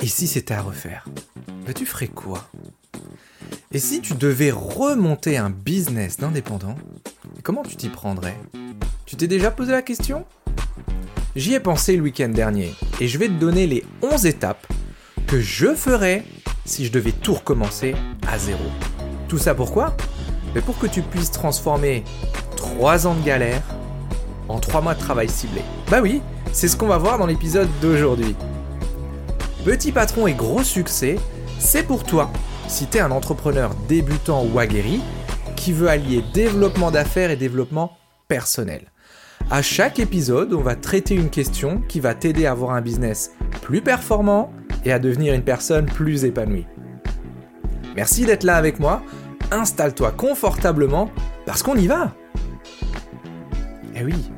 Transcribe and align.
Et 0.00 0.06
si 0.06 0.26
c'était 0.26 0.54
à 0.54 0.62
refaire 0.62 1.04
bah, 1.66 1.72
Tu 1.72 1.86
ferais 1.86 2.08
quoi? 2.08 2.48
Et 3.72 3.78
si 3.78 4.00
tu 4.00 4.14
devais 4.14 4.50
remonter 4.50 5.36
un 5.36 5.50
business 5.50 6.18
d'indépendant, 6.18 6.76
comment 7.42 7.62
tu 7.62 7.76
t'y 7.76 7.88
prendrais? 7.88 8.36
Tu 9.06 9.16
t'es 9.16 9.26
déjà 9.26 9.50
posé 9.50 9.72
la 9.72 9.82
question? 9.82 10.24
J'y 11.36 11.54
ai 11.54 11.60
pensé 11.60 11.96
le 11.96 12.02
week-end 12.02 12.28
dernier 12.28 12.72
et 13.00 13.08
je 13.08 13.18
vais 13.18 13.26
te 13.26 13.32
donner 13.32 13.66
les 13.66 13.84
11 14.02 14.26
étapes 14.26 14.66
que 15.26 15.40
je 15.40 15.74
ferais 15.74 16.24
si 16.64 16.86
je 16.86 16.92
devais 16.92 17.12
tout 17.12 17.34
recommencer 17.34 17.94
à 18.28 18.38
zéro. 18.38 18.64
Tout 19.28 19.38
ça 19.38 19.54
pourquoi? 19.54 19.96
Mais 20.54 20.60
Pour 20.60 20.78
que 20.78 20.86
tu 20.86 21.02
puisses 21.02 21.32
transformer 21.32 22.04
3 22.56 23.06
ans 23.08 23.14
de 23.14 23.24
galère 23.24 23.62
en 24.48 24.60
3 24.60 24.80
mois 24.82 24.94
de 24.94 25.00
travail 25.00 25.28
ciblé. 25.28 25.62
Bah 25.90 26.00
oui, 26.00 26.22
c'est 26.52 26.68
ce 26.68 26.76
qu'on 26.76 26.86
va 26.86 26.98
voir 26.98 27.18
dans 27.18 27.26
l'épisode 27.26 27.68
d'aujourd'hui. 27.82 28.36
Petit 29.64 29.92
patron 29.92 30.26
et 30.26 30.34
gros 30.34 30.62
succès, 30.62 31.16
c'est 31.58 31.84
pour 31.84 32.04
toi 32.04 32.30
si 32.68 32.86
tu 32.86 32.98
es 32.98 33.00
un 33.00 33.10
entrepreneur 33.10 33.74
débutant 33.88 34.44
ou 34.44 34.58
aguerri 34.58 35.00
qui 35.56 35.72
veut 35.72 35.88
allier 35.88 36.22
développement 36.34 36.90
d'affaires 36.90 37.30
et 37.30 37.36
développement 37.36 37.96
personnel. 38.28 38.92
À 39.50 39.62
chaque 39.62 39.98
épisode, 39.98 40.52
on 40.52 40.60
va 40.60 40.76
traiter 40.76 41.14
une 41.14 41.30
question 41.30 41.80
qui 41.88 42.00
va 42.00 42.14
t'aider 42.14 42.44
à 42.44 42.50
avoir 42.50 42.72
un 42.72 42.82
business 42.82 43.32
plus 43.62 43.80
performant 43.80 44.52
et 44.84 44.92
à 44.92 44.98
devenir 44.98 45.32
une 45.32 45.44
personne 45.44 45.86
plus 45.86 46.26
épanouie. 46.26 46.66
Merci 47.96 48.26
d'être 48.26 48.44
là 48.44 48.56
avec 48.56 48.78
moi. 48.78 49.02
Installe-toi 49.50 50.12
confortablement 50.12 51.10
parce 51.46 51.62
qu'on 51.62 51.76
y 51.76 51.86
va. 51.86 52.12
Eh 53.96 54.04
oui, 54.04 54.30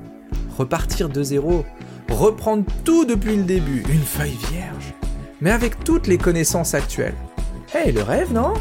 repartir 0.57 1.09
de 1.09 1.25
zéro, 1.25 1.65
reprendre 2.11 2.65
tout 2.85 3.05
depuis 3.05 3.35
le 3.35 3.43
début, 3.43 3.83
une 3.89 4.03
feuille 4.03 4.39
vierge, 4.51 4.95
mais 5.47 5.53
avec 5.53 5.85
toutes 5.85 6.09
les 6.09 6.19
connaissances 6.19 6.75
actuelles. 6.75 7.15
Hey, 7.73 7.93
le 7.93 8.03
rêve, 8.03 8.33
non? 8.33 8.55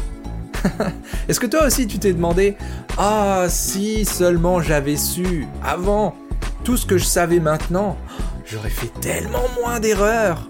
Est-ce 1.28 1.40
que 1.40 1.46
toi 1.46 1.66
aussi 1.66 1.88
tu 1.88 1.98
t'es 1.98 2.12
demandé 2.12 2.56
Ah, 2.96 3.46
si 3.48 4.04
seulement 4.04 4.60
j'avais 4.60 4.94
su 4.94 5.48
avant 5.64 6.14
tout 6.62 6.76
ce 6.76 6.86
que 6.86 6.96
je 6.96 7.04
savais 7.04 7.40
maintenant, 7.40 7.96
j'aurais 8.44 8.70
fait 8.70 8.92
tellement 9.00 9.42
moins 9.60 9.80
d'erreurs 9.80 10.48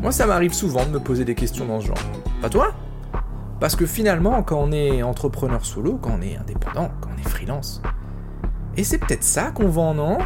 Moi, 0.00 0.12
ça 0.12 0.24
m'arrive 0.24 0.52
souvent 0.52 0.86
de 0.86 0.90
me 0.90 1.00
poser 1.00 1.24
des 1.24 1.34
questions 1.34 1.66
dans 1.66 1.80
ce 1.80 1.88
genre. 1.88 1.98
Pas 2.40 2.48
toi? 2.48 2.72
Parce 3.58 3.74
que 3.74 3.86
finalement, 3.86 4.40
quand 4.44 4.60
on 4.62 4.70
est 4.70 5.02
entrepreneur 5.02 5.66
solo, 5.66 5.98
quand 6.00 6.16
on 6.16 6.22
est 6.22 6.36
indépendant, 6.36 6.92
quand 7.00 7.10
on 7.12 7.20
est 7.20 7.28
freelance, 7.28 7.82
et 8.76 8.84
c'est 8.84 8.98
peut-être 8.98 9.24
ça 9.24 9.50
qu'on 9.50 9.66
vend, 9.66 9.94
non? 9.94 10.18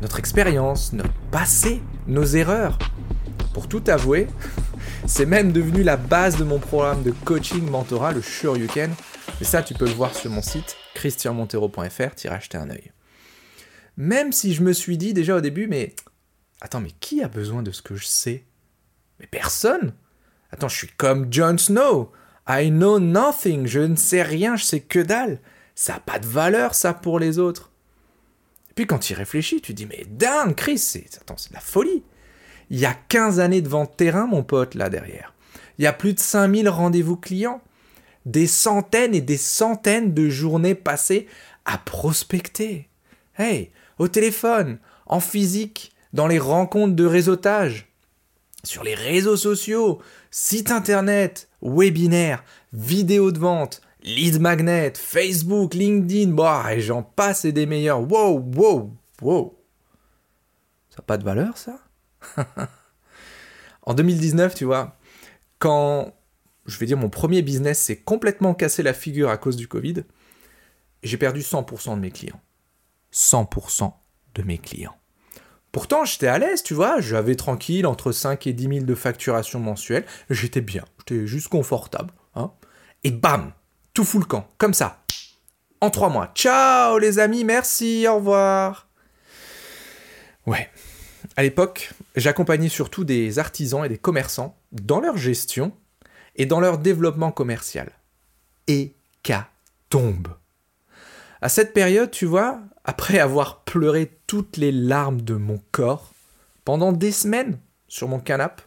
Notre 0.00 0.18
expérience, 0.18 0.92
notre 0.92 1.14
passé, 1.30 1.80
nos 2.08 2.24
erreurs. 2.24 2.76
Pour 3.62 3.68
tout 3.68 3.90
avouer, 3.92 4.26
c'est 5.06 5.24
même 5.24 5.52
devenu 5.52 5.84
la 5.84 5.96
base 5.96 6.36
de 6.36 6.42
mon 6.42 6.58
programme 6.58 7.04
de 7.04 7.12
coaching 7.12 7.64
mentorat, 7.70 8.10
le 8.10 8.20
Sure 8.20 8.56
You 8.56 8.66
Can. 8.66 8.90
Et 9.40 9.44
ça, 9.44 9.62
tu 9.62 9.72
peux 9.72 9.84
le 9.84 9.92
voir 9.92 10.12
sur 10.16 10.32
mon 10.32 10.42
site, 10.42 10.76
christianmontero.fr, 10.94 12.14
t'y 12.16 12.26
acheter 12.26 12.58
un 12.58 12.70
œil. 12.70 12.90
Même 13.96 14.32
si 14.32 14.52
je 14.52 14.64
me 14.64 14.72
suis 14.72 14.98
dit 14.98 15.14
déjà 15.14 15.36
au 15.36 15.40
début, 15.40 15.68
mais 15.68 15.94
attends, 16.60 16.80
mais 16.80 16.90
qui 16.98 17.22
a 17.22 17.28
besoin 17.28 17.62
de 17.62 17.70
ce 17.70 17.82
que 17.82 17.94
je 17.94 18.04
sais? 18.04 18.46
Mais 19.20 19.28
personne 19.30 19.92
Attends, 20.50 20.68
je 20.68 20.78
suis 20.78 20.88
comme 20.96 21.32
Jon 21.32 21.56
Snow. 21.56 22.10
I 22.48 22.68
know 22.68 22.98
nothing, 22.98 23.68
je 23.68 23.78
ne 23.78 23.94
sais 23.94 24.22
rien, 24.22 24.56
je 24.56 24.64
sais 24.64 24.80
que 24.80 24.98
dalle. 24.98 25.38
Ça 25.76 25.92
n'a 25.92 26.00
pas 26.00 26.18
de 26.18 26.26
valeur, 26.26 26.74
ça, 26.74 26.94
pour 26.94 27.20
les 27.20 27.38
autres. 27.38 27.70
Et 28.70 28.74
puis 28.74 28.88
quand 28.88 28.98
tu 28.98 29.12
y 29.12 29.14
réfléchis, 29.14 29.60
tu 29.60 29.72
dis, 29.72 29.86
mais 29.86 30.04
dingue, 30.10 30.56
Chris, 30.56 30.78
c'est 30.78 31.04
de 31.04 31.54
la 31.54 31.60
folie. 31.60 32.02
Il 32.72 32.80
y 32.80 32.86
a 32.86 32.94
15 32.94 33.38
années 33.38 33.60
de 33.60 33.68
vente 33.68 33.98
terrain, 33.98 34.26
mon 34.26 34.42
pote, 34.42 34.74
là 34.74 34.88
derrière. 34.88 35.34
Il 35.76 35.84
y 35.84 35.86
a 35.86 35.92
plus 35.92 36.14
de 36.14 36.18
5000 36.18 36.70
rendez-vous 36.70 37.16
clients. 37.16 37.60
Des 38.24 38.46
centaines 38.46 39.14
et 39.14 39.20
des 39.20 39.36
centaines 39.36 40.14
de 40.14 40.30
journées 40.30 40.74
passées 40.74 41.26
à 41.66 41.76
prospecter. 41.76 42.88
Hey, 43.36 43.70
au 43.98 44.08
téléphone, 44.08 44.78
en 45.04 45.20
physique, 45.20 45.92
dans 46.14 46.26
les 46.26 46.38
rencontres 46.38 46.96
de 46.96 47.04
réseautage, 47.04 47.92
sur 48.64 48.84
les 48.84 48.94
réseaux 48.94 49.36
sociaux, 49.36 50.00
sites 50.30 50.70
internet, 50.70 51.50
webinaires, 51.60 52.42
vidéos 52.72 53.32
de 53.32 53.38
vente, 53.38 53.82
lead 54.02 54.40
magnet, 54.40 54.94
Facebook, 54.96 55.74
LinkedIn, 55.74 56.30
bah, 56.32 56.64
et 56.72 56.80
j'en 56.80 57.02
passe 57.02 57.44
et 57.44 57.52
des 57.52 57.66
meilleurs. 57.66 58.00
Wow, 58.00 58.42
wow, 58.56 58.90
wow. 59.20 59.58
Ça 60.88 60.96
n'a 61.00 61.04
pas 61.04 61.18
de 61.18 61.24
valeur, 61.24 61.58
ça? 61.58 61.78
En 63.84 63.94
2019, 63.94 64.54
tu 64.54 64.64
vois, 64.64 64.96
quand, 65.58 66.14
je 66.66 66.78
vais 66.78 66.86
dire, 66.86 66.96
mon 66.96 67.10
premier 67.10 67.42
business 67.42 67.80
s'est 67.80 67.96
complètement 67.96 68.54
cassé 68.54 68.82
la 68.82 68.94
figure 68.94 69.28
à 69.28 69.36
cause 69.36 69.56
du 69.56 69.66
Covid, 69.68 70.04
j'ai 71.02 71.16
perdu 71.16 71.40
100% 71.40 71.96
de 71.96 72.00
mes 72.00 72.10
clients. 72.10 72.40
100% 73.12 73.92
de 74.34 74.42
mes 74.42 74.58
clients. 74.58 74.96
Pourtant, 75.72 76.04
j'étais 76.04 76.28
à 76.28 76.38
l'aise, 76.38 76.62
tu 76.62 76.74
vois, 76.74 77.00
j'avais 77.00 77.34
tranquille 77.34 77.86
entre 77.86 78.12
5 78.12 78.46
et 78.46 78.52
10 78.52 78.68
000 78.68 78.80
de 78.84 78.94
facturation 78.94 79.58
mensuelle, 79.58 80.04
j'étais 80.30 80.60
bien, 80.60 80.84
j'étais 80.98 81.26
juste 81.26 81.48
confortable. 81.48 82.12
Hein. 82.34 82.52
Et 83.04 83.10
bam, 83.10 83.52
tout 83.94 84.04
fout 84.04 84.20
le 84.20 84.26
camp, 84.26 84.48
comme 84.58 84.74
ça. 84.74 85.02
En 85.80 85.90
trois 85.90 86.10
mois. 86.10 86.30
Ciao 86.34 86.98
les 86.98 87.18
amis, 87.18 87.42
merci, 87.42 88.06
au 88.06 88.16
revoir. 88.16 88.88
Ouais. 90.46 90.70
À 91.36 91.42
l'époque, 91.42 91.92
j'accompagnais 92.16 92.68
surtout 92.68 93.04
des 93.04 93.38
artisans 93.38 93.84
et 93.84 93.88
des 93.88 93.98
commerçants 93.98 94.58
dans 94.72 95.00
leur 95.00 95.16
gestion 95.16 95.72
et 96.36 96.46
dans 96.46 96.60
leur 96.60 96.78
développement 96.78 97.32
commercial. 97.32 97.90
Et 98.68 98.94
tombe. 99.92 100.28
À 101.42 101.48
cette 101.48 101.74
période, 101.74 102.10
tu 102.10 102.24
vois, 102.24 102.60
après 102.84 103.18
avoir 103.18 103.62
pleuré 103.64 104.10
toutes 104.26 104.56
les 104.56 104.72
larmes 104.72 105.20
de 105.20 105.34
mon 105.34 105.60
corps 105.70 106.14
pendant 106.64 106.92
des 106.92 107.12
semaines 107.12 107.58
sur 107.88 108.08
mon 108.08 108.18
canapé, 108.18 108.62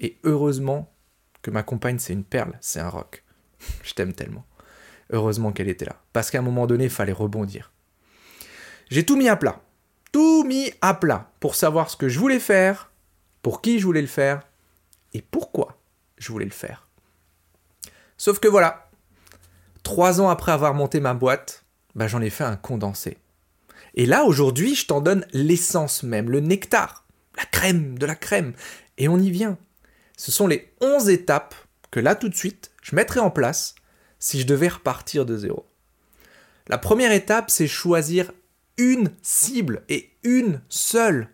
et 0.00 0.18
heureusement 0.24 0.92
que 1.40 1.50
ma 1.50 1.62
compagne 1.62 1.98
c'est 1.98 2.12
une 2.12 2.24
perle, 2.24 2.58
c'est 2.60 2.80
un 2.80 2.90
rock. 2.90 3.24
Je 3.82 3.94
t'aime 3.94 4.12
tellement. 4.12 4.44
Heureusement 5.10 5.52
qu'elle 5.52 5.68
était 5.68 5.86
là. 5.86 5.96
Parce 6.12 6.30
qu'à 6.30 6.40
un 6.40 6.42
moment 6.42 6.66
donné, 6.66 6.84
il 6.84 6.90
fallait 6.90 7.12
rebondir. 7.12 7.72
J'ai 8.90 9.06
tout 9.06 9.16
mis 9.16 9.28
à 9.28 9.36
plat. 9.36 9.62
Tout 10.14 10.44
mis 10.44 10.72
à 10.80 10.94
plat 10.94 11.28
pour 11.40 11.56
savoir 11.56 11.90
ce 11.90 11.96
que 11.96 12.08
je 12.08 12.20
voulais 12.20 12.38
faire, 12.38 12.92
pour 13.42 13.60
qui 13.60 13.80
je 13.80 13.84
voulais 13.84 14.00
le 14.00 14.06
faire 14.06 14.42
et 15.12 15.20
pourquoi 15.20 15.76
je 16.18 16.30
voulais 16.30 16.44
le 16.44 16.52
faire. 16.52 16.86
Sauf 18.16 18.38
que 18.38 18.46
voilà, 18.46 18.88
trois 19.82 20.20
ans 20.20 20.28
après 20.28 20.52
avoir 20.52 20.72
monté 20.72 21.00
ma 21.00 21.14
boîte, 21.14 21.64
bah, 21.96 22.06
j'en 22.06 22.22
ai 22.22 22.30
fait 22.30 22.44
un 22.44 22.54
condensé. 22.54 23.18
Et 23.94 24.06
là, 24.06 24.22
aujourd'hui, 24.22 24.76
je 24.76 24.86
t'en 24.86 25.00
donne 25.00 25.26
l'essence 25.32 26.04
même, 26.04 26.30
le 26.30 26.38
nectar, 26.38 27.04
la 27.36 27.46
crème 27.46 27.98
de 27.98 28.06
la 28.06 28.14
crème. 28.14 28.52
Et 28.98 29.08
on 29.08 29.18
y 29.18 29.32
vient. 29.32 29.58
Ce 30.16 30.30
sont 30.30 30.46
les 30.46 30.72
11 30.80 31.08
étapes 31.08 31.56
que 31.90 31.98
là, 31.98 32.14
tout 32.14 32.28
de 32.28 32.36
suite, 32.36 32.70
je 32.82 32.94
mettrais 32.94 33.18
en 33.18 33.32
place 33.32 33.74
si 34.20 34.40
je 34.40 34.46
devais 34.46 34.68
repartir 34.68 35.26
de 35.26 35.36
zéro. 35.36 35.66
La 36.68 36.78
première 36.78 37.10
étape, 37.10 37.50
c'est 37.50 37.66
choisir 37.66 38.30
une 38.76 39.10
cible 39.22 39.82
et 39.88 40.10
une 40.24 40.60
seule. 40.68 41.28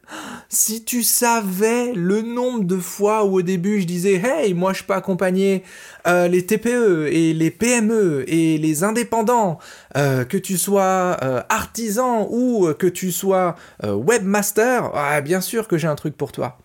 Si 0.49 0.85
tu 0.85 1.03
savais 1.03 1.93
le 1.95 2.23
nombre 2.23 2.65
de 2.65 2.77
fois 2.77 3.25
où 3.25 3.37
au 3.37 3.43
début 3.43 3.81
je 3.81 3.87
disais 3.87 4.21
Hey, 4.23 4.53
moi 4.53 4.73
je 4.73 4.83
peux 4.83 4.93
accompagner 4.93 5.63
euh, 6.07 6.29
les 6.29 6.45
TPE 6.45 7.09
et 7.11 7.33
les 7.33 7.51
PME 7.51 8.25
et 8.27 8.59
les 8.59 8.85
indépendants, 8.85 9.59
euh, 9.97 10.25
que 10.25 10.37
tu 10.37 10.59
sois 10.59 11.17
euh, 11.23 11.43
artisan 11.49 12.29
ou 12.31 12.73
que 12.79 12.87
tu 12.87 13.13
sois 13.13 13.57
webmaster, 13.83 14.91
ah, 14.95 15.21
bien 15.21 15.41
sûr 15.41 15.69
que 15.69 15.79
j'ai 15.79 15.89
un 15.89 15.97
truc 15.97 16.17
pour 16.17 16.33
toi. 16.33 16.59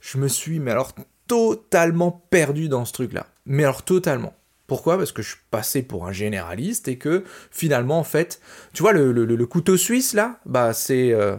Je 0.00 0.18
me 0.18 0.28
suis, 0.28 0.58
mais 0.58 0.70
alors 0.70 0.92
totalement 1.26 2.10
perdu 2.30 2.68
dans 2.68 2.84
ce 2.84 2.92
truc-là. 2.92 3.26
Mais 3.46 3.64
alors 3.64 3.82
totalement. 3.82 4.34
Pourquoi? 4.68 4.98
Parce 4.98 5.12
que 5.12 5.22
je 5.22 5.34
passé 5.50 5.82
pour 5.82 6.06
un 6.06 6.12
généraliste 6.12 6.86
et 6.86 6.98
que 6.98 7.24
finalement, 7.50 7.98
en 7.98 8.04
fait, 8.04 8.40
tu 8.74 8.82
vois, 8.82 8.92
le, 8.92 9.46
couteau 9.46 9.76
suisse 9.76 10.12
là, 10.12 10.38
bah 10.44 10.74
c'est 10.74 11.12
euh, 11.12 11.36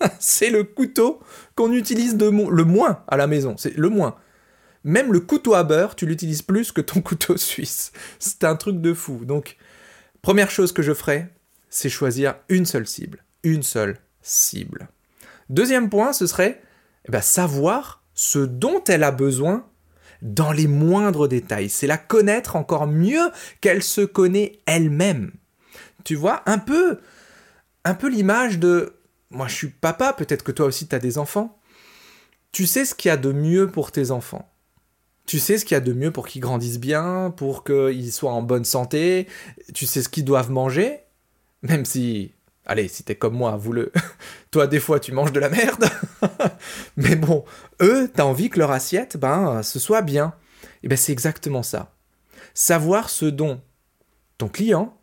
le 0.50 0.62
couteau 0.62 1.20
qu'on 1.54 1.72
utilise 1.72 2.18
le 2.18 2.30
moins 2.64 3.04
à 3.06 3.16
la 3.16 3.28
maison. 3.28 3.54
C'est 3.56 3.76
le 3.78 3.88
moins. 3.88 4.16
Même 4.82 5.12
le 5.12 5.20
couteau 5.20 5.54
à 5.54 5.62
beurre, 5.62 5.94
tu 5.94 6.06
l'utilises 6.06 6.42
plus 6.42 6.72
que 6.72 6.80
ton 6.80 7.00
couteau 7.02 7.36
suisse. 7.36 7.92
C'est 8.18 8.42
un 8.42 8.56
truc 8.56 8.80
de 8.80 8.92
fou. 8.92 9.24
Donc, 9.24 9.56
première 10.20 10.50
chose 10.50 10.72
que 10.72 10.82
je 10.82 10.92
ferai, 10.92 11.28
c'est 11.70 11.88
choisir 11.88 12.34
une 12.48 12.66
seule 12.66 12.88
cible. 12.88 13.24
Une 13.44 13.62
seule 13.62 13.98
cible. 14.22 14.88
Deuxième 15.50 15.88
point, 15.88 16.12
ce 16.12 16.26
serait 16.26 16.60
eh 17.08 17.12
ben, 17.12 17.20
savoir 17.20 18.02
ce 18.14 18.40
dont 18.40 18.82
elle 18.88 19.04
a 19.04 19.12
besoin 19.12 19.68
dans 20.22 20.52
les 20.52 20.66
moindres 20.66 21.28
détails. 21.28 21.68
C'est 21.68 21.86
la 21.86 21.98
connaître 21.98 22.56
encore 22.56 22.86
mieux 22.86 23.30
qu'elle 23.60 23.82
se 23.82 24.00
connaît 24.00 24.60
elle-même. 24.66 25.32
Tu 26.04 26.14
vois, 26.14 26.42
un 26.46 26.58
peu, 26.58 26.98
un 27.84 27.94
peu 27.94 28.08
l'image 28.08 28.58
de, 28.58 28.94
moi 29.30 29.48
je 29.48 29.54
suis 29.54 29.68
papa, 29.68 30.12
peut-être 30.12 30.42
que 30.42 30.52
toi 30.52 30.66
aussi 30.66 30.86
tu 30.86 30.94
as 30.94 31.00
des 31.00 31.18
enfants. 31.18 31.58
Tu 32.52 32.66
sais 32.66 32.84
ce 32.84 32.94
qu'il 32.94 33.08
y 33.08 33.12
a 33.12 33.16
de 33.16 33.32
mieux 33.32 33.66
pour 33.66 33.92
tes 33.92 34.10
enfants. 34.10 34.48
Tu 35.26 35.40
sais 35.40 35.58
ce 35.58 35.64
qu'il 35.64 35.74
y 35.74 35.78
a 35.78 35.80
de 35.80 35.92
mieux 35.92 36.12
pour 36.12 36.28
qu'ils 36.28 36.40
grandissent 36.40 36.78
bien, 36.78 37.34
pour 37.36 37.64
qu'ils 37.64 38.12
soient 38.12 38.32
en 38.32 38.42
bonne 38.42 38.64
santé. 38.64 39.26
Tu 39.74 39.84
sais 39.84 40.02
ce 40.02 40.08
qu'ils 40.08 40.24
doivent 40.24 40.52
manger. 40.52 41.00
Même 41.62 41.84
si, 41.84 42.32
allez, 42.66 42.88
si 42.88 43.02
t'es 43.04 43.14
comme 43.14 43.34
moi, 43.34 43.56
vous 43.56 43.72
le, 43.72 43.92
toi 44.50 44.66
des 44.66 44.80
fois 44.80 45.00
tu 45.00 45.12
manges 45.12 45.32
de 45.32 45.40
la 45.40 45.48
merde. 45.48 45.86
Mais 46.96 47.16
bon, 47.16 47.44
eux, 47.80 48.10
t'as 48.12 48.24
envie 48.24 48.50
que 48.50 48.58
leur 48.58 48.70
assiette, 48.70 49.16
ben, 49.16 49.62
ce 49.62 49.78
soit 49.78 50.02
bien. 50.02 50.34
Et 50.82 50.88
ben 50.88 50.98
c'est 50.98 51.12
exactement 51.12 51.62
ça. 51.62 51.94
Savoir 52.54 53.10
ce 53.10 53.26
dont 53.26 53.60
ton 54.38 54.48
client 54.48 54.96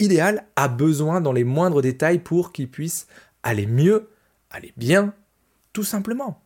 idéal 0.00 0.46
a 0.56 0.68
besoin 0.68 1.20
dans 1.20 1.32
les 1.32 1.44
moindres 1.44 1.82
détails 1.82 2.18
pour 2.18 2.52
qu'il 2.52 2.70
puisse 2.70 3.06
aller 3.42 3.66
mieux, 3.66 4.10
aller 4.50 4.72
bien, 4.76 5.14
tout 5.72 5.84
simplement. 5.84 6.42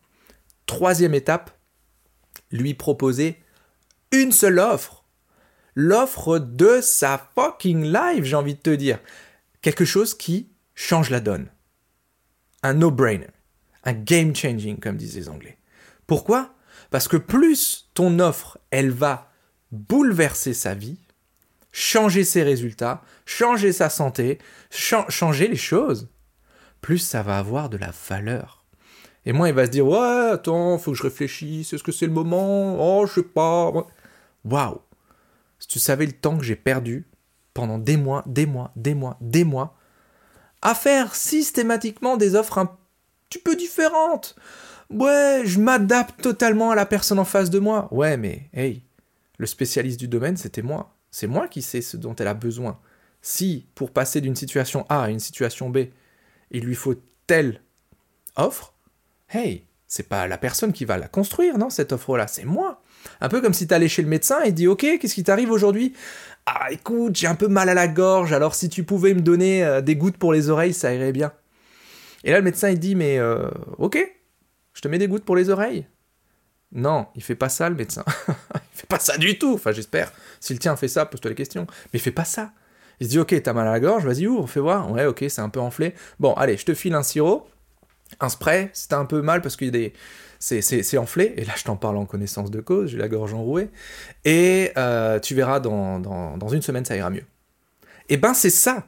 Troisième 0.65 1.13
étape, 1.13 1.51
lui 2.51 2.73
proposer 2.73 3.39
une 4.11 4.31
seule 4.31 4.59
offre. 4.59 5.03
L'offre 5.75 6.37
de 6.37 6.81
sa 6.81 7.29
fucking 7.35 7.91
life, 7.91 8.23
j'ai 8.23 8.35
envie 8.35 8.53
de 8.53 8.59
te 8.59 8.69
dire. 8.69 8.99
Quelque 9.63 9.85
chose 9.85 10.13
qui 10.13 10.49
change 10.75 11.09
la 11.09 11.21
donne. 11.21 11.47
Un 12.63 12.73
no-brainer. 12.73 13.29
Un 13.85 13.93
game 13.93 14.35
changing, 14.35 14.77
comme 14.77 14.97
disent 14.97 15.15
les 15.15 15.29
Anglais. 15.29 15.57
Pourquoi? 16.05 16.53
Parce 16.91 17.07
que 17.07 17.15
plus 17.15 17.89
ton 17.93 18.19
offre, 18.19 18.59
elle 18.71 18.91
va 18.91 19.31
bouleverser 19.71 20.53
sa 20.53 20.75
vie, 20.75 20.99
changer 21.71 22.25
ses 22.25 22.43
résultats, 22.43 23.03
changer 23.25 23.71
sa 23.71 23.89
santé, 23.89 24.37
changer 24.69 25.47
les 25.47 25.55
choses, 25.55 26.09
plus 26.81 26.99
ça 26.99 27.23
va 27.23 27.39
avoir 27.39 27.69
de 27.69 27.77
la 27.77 27.91
valeur. 28.09 28.65
Et 29.25 29.31
moi, 29.31 29.47
il 29.47 29.55
va 29.55 29.65
se 29.65 29.71
dire 29.71 29.87
Ouais, 29.87 30.31
attends, 30.33 30.77
faut 30.77 30.91
que 30.91 30.97
je 30.97 31.03
réfléchisse, 31.03 31.71
est-ce 31.71 31.83
que 31.83 31.93
c'est 31.93 32.05
le 32.05 32.11
moment? 32.11 32.99
Oh, 32.99 33.05
je 33.07 33.13
sais 33.13 33.23
pas. 33.23 33.71
Waouh 34.43 34.81
Si 35.57 35.67
tu 35.69 35.79
savais 35.79 36.05
le 36.05 36.11
temps 36.11 36.37
que 36.37 36.43
j'ai 36.43 36.57
perdu 36.57 37.07
pendant 37.53 37.77
des 37.77 37.97
mois, 37.97 38.23
des 38.25 38.45
mois, 38.45 38.71
des 38.75 38.93
mois, 38.93 39.17
des 39.21 39.43
mois, 39.43 39.75
à 40.61 40.75
faire 40.75 41.15
systématiquement 41.15 42.17
des 42.17 42.35
offres 42.35 42.57
un 42.57 42.77
petit 43.29 43.39
peu 43.39 43.55
différentes. 43.55 44.35
Ouais, 44.89 45.41
je 45.45 45.59
m'adapte 45.59 46.21
totalement 46.21 46.71
à 46.71 46.75
la 46.75 46.85
personne 46.85 47.19
en 47.19 47.25
face 47.25 47.49
de 47.49 47.59
moi. 47.59 47.87
Ouais, 47.91 48.17
mais 48.17 48.49
hey, 48.53 48.83
le 49.37 49.45
spécialiste 49.45 49.99
du 49.99 50.07
domaine, 50.07 50.37
c'était 50.37 50.61
moi. 50.61 50.95
C'est 51.11 51.27
moi 51.27 51.47
qui 51.47 51.61
sais 51.61 51.81
ce 51.81 51.97
dont 51.97 52.15
elle 52.15 52.27
a 52.27 52.33
besoin. 52.33 52.79
Si, 53.21 53.67
pour 53.75 53.91
passer 53.91 54.21
d'une 54.21 54.35
situation 54.35 54.85
A 54.89 55.03
à 55.03 55.09
une 55.09 55.19
situation 55.19 55.69
B, 55.69 55.85
il 56.51 56.63
lui 56.63 56.75
faut 56.75 56.95
telle 57.27 57.61
offre, 58.35 58.73
hey, 59.29 59.65
c'est 59.95 60.09
pas 60.09 60.25
la 60.25 60.39
personne 60.39 60.73
qui 60.73 60.85
va 60.85 60.97
la 60.97 61.07
construire, 61.07 61.59
non, 61.59 61.69
cette 61.69 61.91
offre-là, 61.91 62.25
c'est 62.25 62.45
moi. 62.45 62.81
Un 63.21 63.29
peu 63.29 63.41
comme 63.41 63.53
si 63.53 63.67
tu 63.67 63.75
allais 63.75 63.87
chez 63.87 64.01
le 64.01 64.07
médecin 64.07 64.41
et 64.41 64.51
dis 64.51 64.67
Ok, 64.67 64.79
qu'est-ce 64.79 65.13
qui 65.13 65.23
t'arrive 65.23 65.51
aujourd'hui? 65.51 65.93
Ah, 66.47 66.71
écoute, 66.71 67.15
j'ai 67.15 67.27
un 67.27 67.35
peu 67.35 67.47
mal 67.47 67.69
à 67.69 67.75
la 67.75 67.87
gorge, 67.87 68.33
alors 68.33 68.55
si 68.55 68.69
tu 68.69 68.83
pouvais 68.83 69.13
me 69.13 69.21
donner 69.21 69.63
euh, 69.63 69.81
des 69.81 69.95
gouttes 69.95 70.17
pour 70.17 70.33
les 70.33 70.49
oreilles, 70.49 70.73
ça 70.73 70.91
irait 70.95 71.11
bien. 71.11 71.31
Et 72.23 72.31
là, 72.31 72.39
le 72.39 72.43
médecin, 72.43 72.71
il 72.71 72.79
dit 72.79 72.95
Mais 72.95 73.19
euh, 73.19 73.47
ok, 73.77 73.99
je 74.73 74.81
te 74.81 74.87
mets 74.87 74.97
des 74.97 75.07
gouttes 75.07 75.25
pour 75.25 75.35
les 75.35 75.51
oreilles. 75.51 75.85
Non, 76.71 77.05
il 77.13 77.21
fait 77.21 77.35
pas 77.35 77.49
ça, 77.49 77.69
le 77.69 77.75
médecin. 77.75 78.03
il 78.27 78.33
fait 78.79 78.87
pas 78.87 78.97
ça 78.97 79.19
du 79.19 79.37
tout. 79.37 79.53
Enfin, 79.53 79.73
j'espère. 79.73 80.11
Si 80.39 80.53
le 80.53 80.59
tien 80.59 80.75
fait 80.75 80.87
ça, 80.87 81.05
pose-toi 81.05 81.29
les 81.29 81.35
questions. 81.35 81.67
Mais 81.69 81.99
il 81.99 82.01
fait 82.01 82.09
pas 82.09 82.25
ça. 82.25 82.51
Il 82.99 83.05
se 83.05 83.11
dit, 83.11 83.19
ok, 83.19 83.39
t'as 83.43 83.53
mal 83.53 83.67
à 83.67 83.71
la 83.71 83.79
gorge, 83.79 84.07
vas-y, 84.07 84.25
ouvre, 84.25 84.49
fais 84.49 84.59
voir. 84.59 84.89
Ouais, 84.89 85.05
ok, 85.05 85.23
c'est 85.27 85.41
un 85.41 85.49
peu 85.49 85.59
enflé. 85.59 85.93
Bon, 86.19 86.33
allez, 86.33 86.57
je 86.57 86.65
te 86.65 86.73
file 86.73 86.95
un 86.95 87.03
sirop, 87.03 87.47
un 88.19 88.29
spray, 88.29 88.69
c'est 88.73 88.93
un 88.93 89.05
peu 89.05 89.21
mal 89.21 89.41
parce 89.41 89.55
qu'il 89.55 89.67
y 89.67 89.69
a 89.69 89.71
des. 89.71 89.93
C'est 90.39 90.97
enflé, 90.97 91.33
et 91.37 91.45
là 91.45 91.53
je 91.55 91.63
t'en 91.63 91.77
parle 91.77 91.95
en 91.95 92.05
connaissance 92.05 92.51
de 92.51 92.59
cause, 92.59 92.89
j'ai 92.89 92.97
la 92.97 93.07
gorge 93.07 93.33
enrouée, 93.33 93.69
et 94.25 94.71
euh, 94.75 95.17
tu 95.19 95.35
verras 95.35 95.61
dans, 95.61 95.99
dans, 95.99 96.49
une 96.49 96.61
semaine 96.61 96.83
ça 96.83 96.97
ira 96.97 97.09
mieux. 97.09 97.23
Et 98.09 98.15
eh 98.15 98.17
ben 98.17 98.33
c'est 98.33 98.49
ça, 98.49 98.85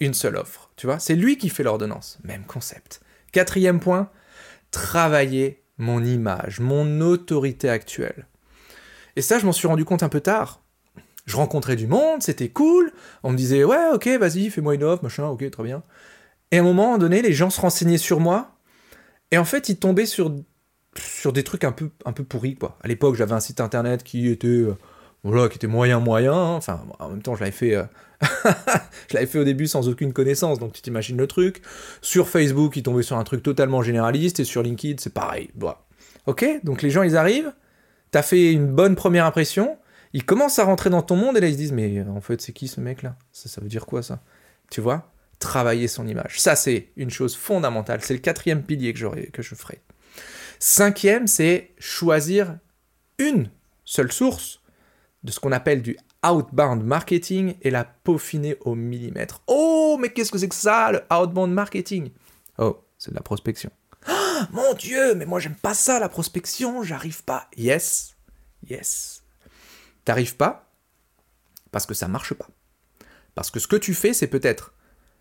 une 0.00 0.14
seule 0.14 0.36
offre, 0.36 0.70
tu 0.76 0.86
vois, 0.86 0.98
c'est 0.98 1.14
lui 1.14 1.36
qui 1.36 1.50
fait 1.50 1.62
l'ordonnance, 1.62 2.18
même 2.24 2.44
concept. 2.46 3.02
Quatrième 3.32 3.80
point, 3.80 4.08
travailler 4.70 5.62
mon 5.76 6.02
image, 6.02 6.60
mon 6.60 7.02
autorité 7.02 7.68
actuelle. 7.68 8.26
Et 9.16 9.22
ça, 9.22 9.38
je 9.38 9.46
m'en 9.46 9.52
suis 9.52 9.68
rendu 9.68 9.84
compte 9.84 10.02
un 10.02 10.08
peu 10.08 10.20
tard. 10.20 10.62
Je 11.26 11.36
rencontrais 11.36 11.76
du 11.76 11.86
monde, 11.86 12.22
c'était 12.22 12.48
cool. 12.48 12.92
On 13.22 13.32
me 13.32 13.36
disait, 13.36 13.64
ouais, 13.64 13.90
ok, 13.92 14.08
vas-y, 14.20 14.50
fais-moi 14.50 14.74
une 14.74 14.84
offre, 14.84 15.02
machin, 15.02 15.26
ok, 15.26 15.50
très 15.50 15.62
bien. 15.62 15.82
Et 16.50 16.58
à 16.58 16.60
un 16.60 16.64
moment 16.64 16.98
donné, 16.98 17.22
les 17.22 17.32
gens 17.32 17.50
se 17.50 17.60
renseignaient 17.60 17.98
sur 17.98 18.20
moi. 18.20 18.53
Et 19.34 19.38
en 19.38 19.44
fait, 19.44 19.68
ils 19.68 19.76
tombaient 19.76 20.06
sur, 20.06 20.32
sur 20.96 21.32
des 21.32 21.42
trucs 21.42 21.64
un 21.64 21.72
peu, 21.72 21.90
un 22.04 22.12
peu 22.12 22.22
pourris, 22.22 22.54
quoi. 22.54 22.78
À 22.84 22.86
l'époque, 22.86 23.16
j'avais 23.16 23.32
un 23.32 23.40
site 23.40 23.60
internet 23.60 24.04
qui 24.04 24.28
était, 24.28 24.46
euh, 24.46 24.76
voilà, 25.24 25.48
qui 25.48 25.56
était 25.56 25.66
moyen, 25.66 25.98
moyen. 25.98 26.32
Hein. 26.32 26.54
Enfin, 26.54 26.84
en 27.00 27.08
même 27.08 27.20
temps, 27.20 27.34
je 27.34 27.40
l'avais 27.40 27.50
fait, 27.50 27.74
euh, 27.74 27.82
fait 29.26 29.38
au 29.40 29.42
début 29.42 29.66
sans 29.66 29.88
aucune 29.88 30.12
connaissance, 30.12 30.60
donc 30.60 30.72
tu 30.72 30.82
t'imagines 30.82 31.16
le 31.16 31.26
truc. 31.26 31.62
Sur 32.00 32.28
Facebook, 32.28 32.76
ils 32.76 32.84
tombaient 32.84 33.02
sur 33.02 33.18
un 33.18 33.24
truc 33.24 33.42
totalement 33.42 33.82
généraliste. 33.82 34.38
Et 34.38 34.44
sur 34.44 34.62
LinkedIn, 34.62 34.98
c'est 35.00 35.12
pareil. 35.12 35.50
Bon. 35.56 35.74
Ok, 36.26 36.46
donc 36.62 36.82
les 36.82 36.90
gens, 36.90 37.02
ils 37.02 37.16
arrivent. 37.16 37.52
T'as 38.12 38.22
fait 38.22 38.52
une 38.52 38.68
bonne 38.68 38.94
première 38.94 39.26
impression 39.26 39.76
ils 40.16 40.24
commencent 40.24 40.60
à 40.60 40.64
rentrer 40.64 40.90
dans 40.90 41.02
ton 41.02 41.16
monde 41.16 41.36
et 41.36 41.40
là 41.40 41.48
ils 41.48 41.54
se 41.54 41.58
disent 41.58 41.72
mais 41.72 42.00
en 42.02 42.20
fait 42.20 42.40
c'est 42.40 42.52
qui 42.52 42.68
ce 42.68 42.80
mec 42.80 43.02
là 43.02 43.16
ça, 43.32 43.48
ça 43.48 43.60
veut 43.60 43.66
dire 43.66 43.84
quoi 43.84 44.00
ça? 44.00 44.20
Tu 44.70 44.80
vois? 44.80 45.12
Travailler 45.38 45.88
son 45.88 46.06
image. 46.06 46.40
Ça 46.40 46.56
c'est 46.56 46.88
une 46.96 47.10
chose 47.10 47.36
fondamentale. 47.36 48.00
C'est 48.02 48.14
le 48.14 48.20
quatrième 48.20 48.62
pilier 48.62 48.92
que, 48.94 49.30
que 49.30 49.42
je 49.42 49.54
ferai. 49.54 49.80
Cinquième, 50.58 51.26
c'est 51.26 51.72
choisir 51.78 52.58
une 53.18 53.50
seule 53.84 54.12
source 54.12 54.60
de 55.22 55.30
ce 55.30 55.40
qu'on 55.40 55.52
appelle 55.52 55.82
du 55.82 55.96
outbound 56.24 56.82
marketing 56.82 57.54
et 57.62 57.70
la 57.70 57.84
peaufiner 57.84 58.56
au 58.60 58.74
millimètre. 58.74 59.42
Oh, 59.46 59.98
mais 60.00 60.10
qu'est-ce 60.10 60.30
que 60.30 60.38
c'est 60.38 60.48
que 60.48 60.54
ça, 60.54 60.92
le 60.92 61.02
outbound 61.12 61.52
marketing? 61.52 62.10
Oh, 62.58 62.84
c'est 62.98 63.10
de 63.10 63.16
la 63.16 63.22
prospection. 63.22 63.70
Ah, 64.06 64.48
mon 64.52 64.74
Dieu, 64.74 65.14
mais 65.14 65.26
moi 65.26 65.40
j'aime 65.40 65.54
pas 65.54 65.74
ça, 65.74 65.98
la 65.98 66.08
prospection, 66.08 66.82
j'arrive 66.82 67.24
pas. 67.24 67.48
Yes, 67.56 68.16
yes, 68.68 69.22
T'arrives 70.04 70.36
pas 70.36 70.70
parce 71.70 71.86
que 71.86 71.94
ça 71.94 72.08
marche 72.08 72.34
pas. 72.34 72.48
Parce 73.34 73.50
que 73.50 73.58
ce 73.58 73.66
que 73.66 73.76
tu 73.76 73.94
fais, 73.94 74.12
c'est 74.12 74.28
peut-être 74.28 74.73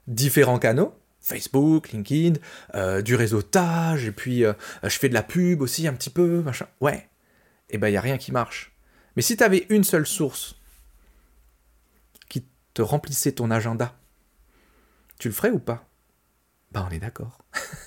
différents 0.08 0.60
canaux, 0.60 0.94
Facebook, 1.22 1.92
LinkedIn, 1.92 2.40
euh, 2.76 3.02
du 3.02 3.16
réseautage, 3.16 4.06
et 4.06 4.12
puis 4.12 4.44
euh, 4.44 4.54
je 4.84 4.98
fais 5.00 5.10
de 5.10 5.14
la 5.14 5.24
pub 5.24 5.62
aussi 5.62 5.88
un 5.88 5.94
petit 5.94 6.10
peu, 6.10 6.42
machin. 6.42 6.68
Ouais. 6.82 7.10
Et 7.70 7.76
eh 7.76 7.78
ben 7.78 7.88
il 7.88 7.94
y 7.94 7.98
a 7.98 8.02
rien 8.02 8.18
qui 8.18 8.32
marche. 8.32 8.76
Mais 9.16 9.22
si 9.22 9.38
tu 9.38 9.44
avais 9.44 9.66
une 9.70 9.84
seule 9.84 10.06
source 10.06 10.56
qui 12.30 12.46
te 12.74 12.82
remplissait 12.82 13.32
ton 13.32 13.50
agenda, 13.52 13.96
tu 15.18 15.30
le 15.30 15.34
ferais 15.34 15.50
ou 15.50 15.60
pas? 15.60 15.88
Ben 16.72 16.86
on 16.90 16.94
est 16.94 17.00
d'accord. 17.00 17.40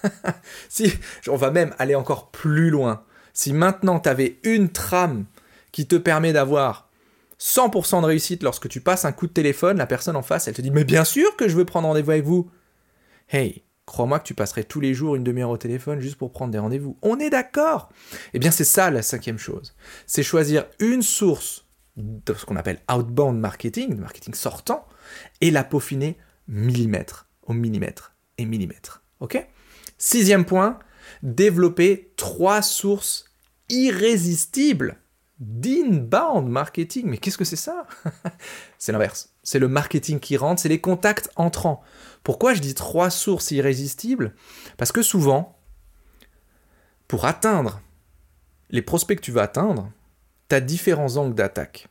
si 0.68 0.92
on 1.28 1.36
va 1.36 1.50
même 1.50 1.74
aller 1.78 1.94
encore 1.94 2.30
plus 2.30 2.70
loin. 2.70 3.04
Si 3.32 3.52
maintenant 3.52 4.00
tu 4.00 4.08
avais 4.08 4.38
une 4.44 4.70
trame 4.70 5.26
qui 5.72 5.86
te 5.86 5.96
permet 5.96 6.32
d'avoir 6.32 6.85
100% 7.40 8.00
de 8.00 8.06
réussite 8.06 8.42
lorsque 8.42 8.68
tu 8.68 8.80
passes 8.80 9.04
un 9.04 9.12
coup 9.12 9.26
de 9.26 9.32
téléphone, 9.32 9.76
la 9.76 9.86
personne 9.86 10.16
en 10.16 10.22
face, 10.22 10.48
elle 10.48 10.54
te 10.54 10.62
dit 10.62 10.70
Mais 10.70 10.84
bien 10.84 11.04
sûr 11.04 11.36
que 11.36 11.48
je 11.48 11.56
veux 11.56 11.64
prendre 11.64 11.88
rendez-vous 11.88 12.10
avec 12.10 12.24
vous. 12.24 12.50
Hey, 13.28 13.64
crois-moi 13.84 14.18
que 14.20 14.26
tu 14.26 14.34
passerais 14.34 14.64
tous 14.64 14.80
les 14.80 14.94
jours 14.94 15.16
une 15.16 15.24
demi-heure 15.24 15.50
au 15.50 15.56
téléphone 15.56 16.00
juste 16.00 16.16
pour 16.16 16.32
prendre 16.32 16.52
des 16.52 16.58
rendez-vous. 16.58 16.96
On 17.02 17.18
est 17.18 17.30
d'accord 17.30 17.90
Eh 18.34 18.38
bien, 18.38 18.50
c'est 18.50 18.64
ça 18.64 18.90
la 18.90 19.02
cinquième 19.02 19.38
chose. 19.38 19.74
C'est 20.06 20.22
choisir 20.22 20.66
une 20.78 21.02
source 21.02 21.66
de 21.96 22.34
ce 22.34 22.44
qu'on 22.44 22.56
appelle 22.56 22.80
outbound 22.92 23.38
marketing, 23.38 23.96
marketing 23.98 24.34
sortant, 24.34 24.86
et 25.40 25.50
la 25.50 25.64
peaufiner 25.64 26.18
millimètre 26.48 27.28
au 27.42 27.52
millimètre 27.52 28.14
et 28.38 28.44
millimètre. 28.44 29.02
Ok? 29.20 29.46
Sixième 29.98 30.44
point, 30.44 30.78
développer 31.22 32.12
trois 32.16 32.62
sources 32.62 33.24
irrésistibles 33.68 34.98
d'inbound 35.38 36.48
marketing. 36.48 37.06
Mais 37.06 37.18
qu'est-ce 37.18 37.38
que 37.38 37.44
c'est 37.44 37.56
ça? 37.56 37.86
C'est 38.78 38.92
l'inverse. 38.92 39.34
C'est 39.42 39.58
le 39.58 39.68
marketing 39.68 40.18
qui 40.18 40.36
rentre, 40.36 40.60
c'est 40.60 40.68
les 40.68 40.80
contacts 40.80 41.30
entrants. 41.36 41.82
Pourquoi 42.24 42.52
je 42.54 42.60
dis 42.60 42.74
trois 42.74 43.10
sources 43.10 43.52
irrésistibles? 43.52 44.34
Parce 44.76 44.90
que 44.90 45.02
souvent, 45.02 45.56
pour 47.06 47.26
atteindre 47.26 47.80
les 48.70 48.82
prospects 48.82 49.18
que 49.18 49.22
tu 49.22 49.30
vas 49.30 49.42
atteindre, 49.42 49.92
tu 50.48 50.56
as 50.56 50.60
différents 50.60 51.16
angles 51.16 51.34
d'attaque. 51.34 51.88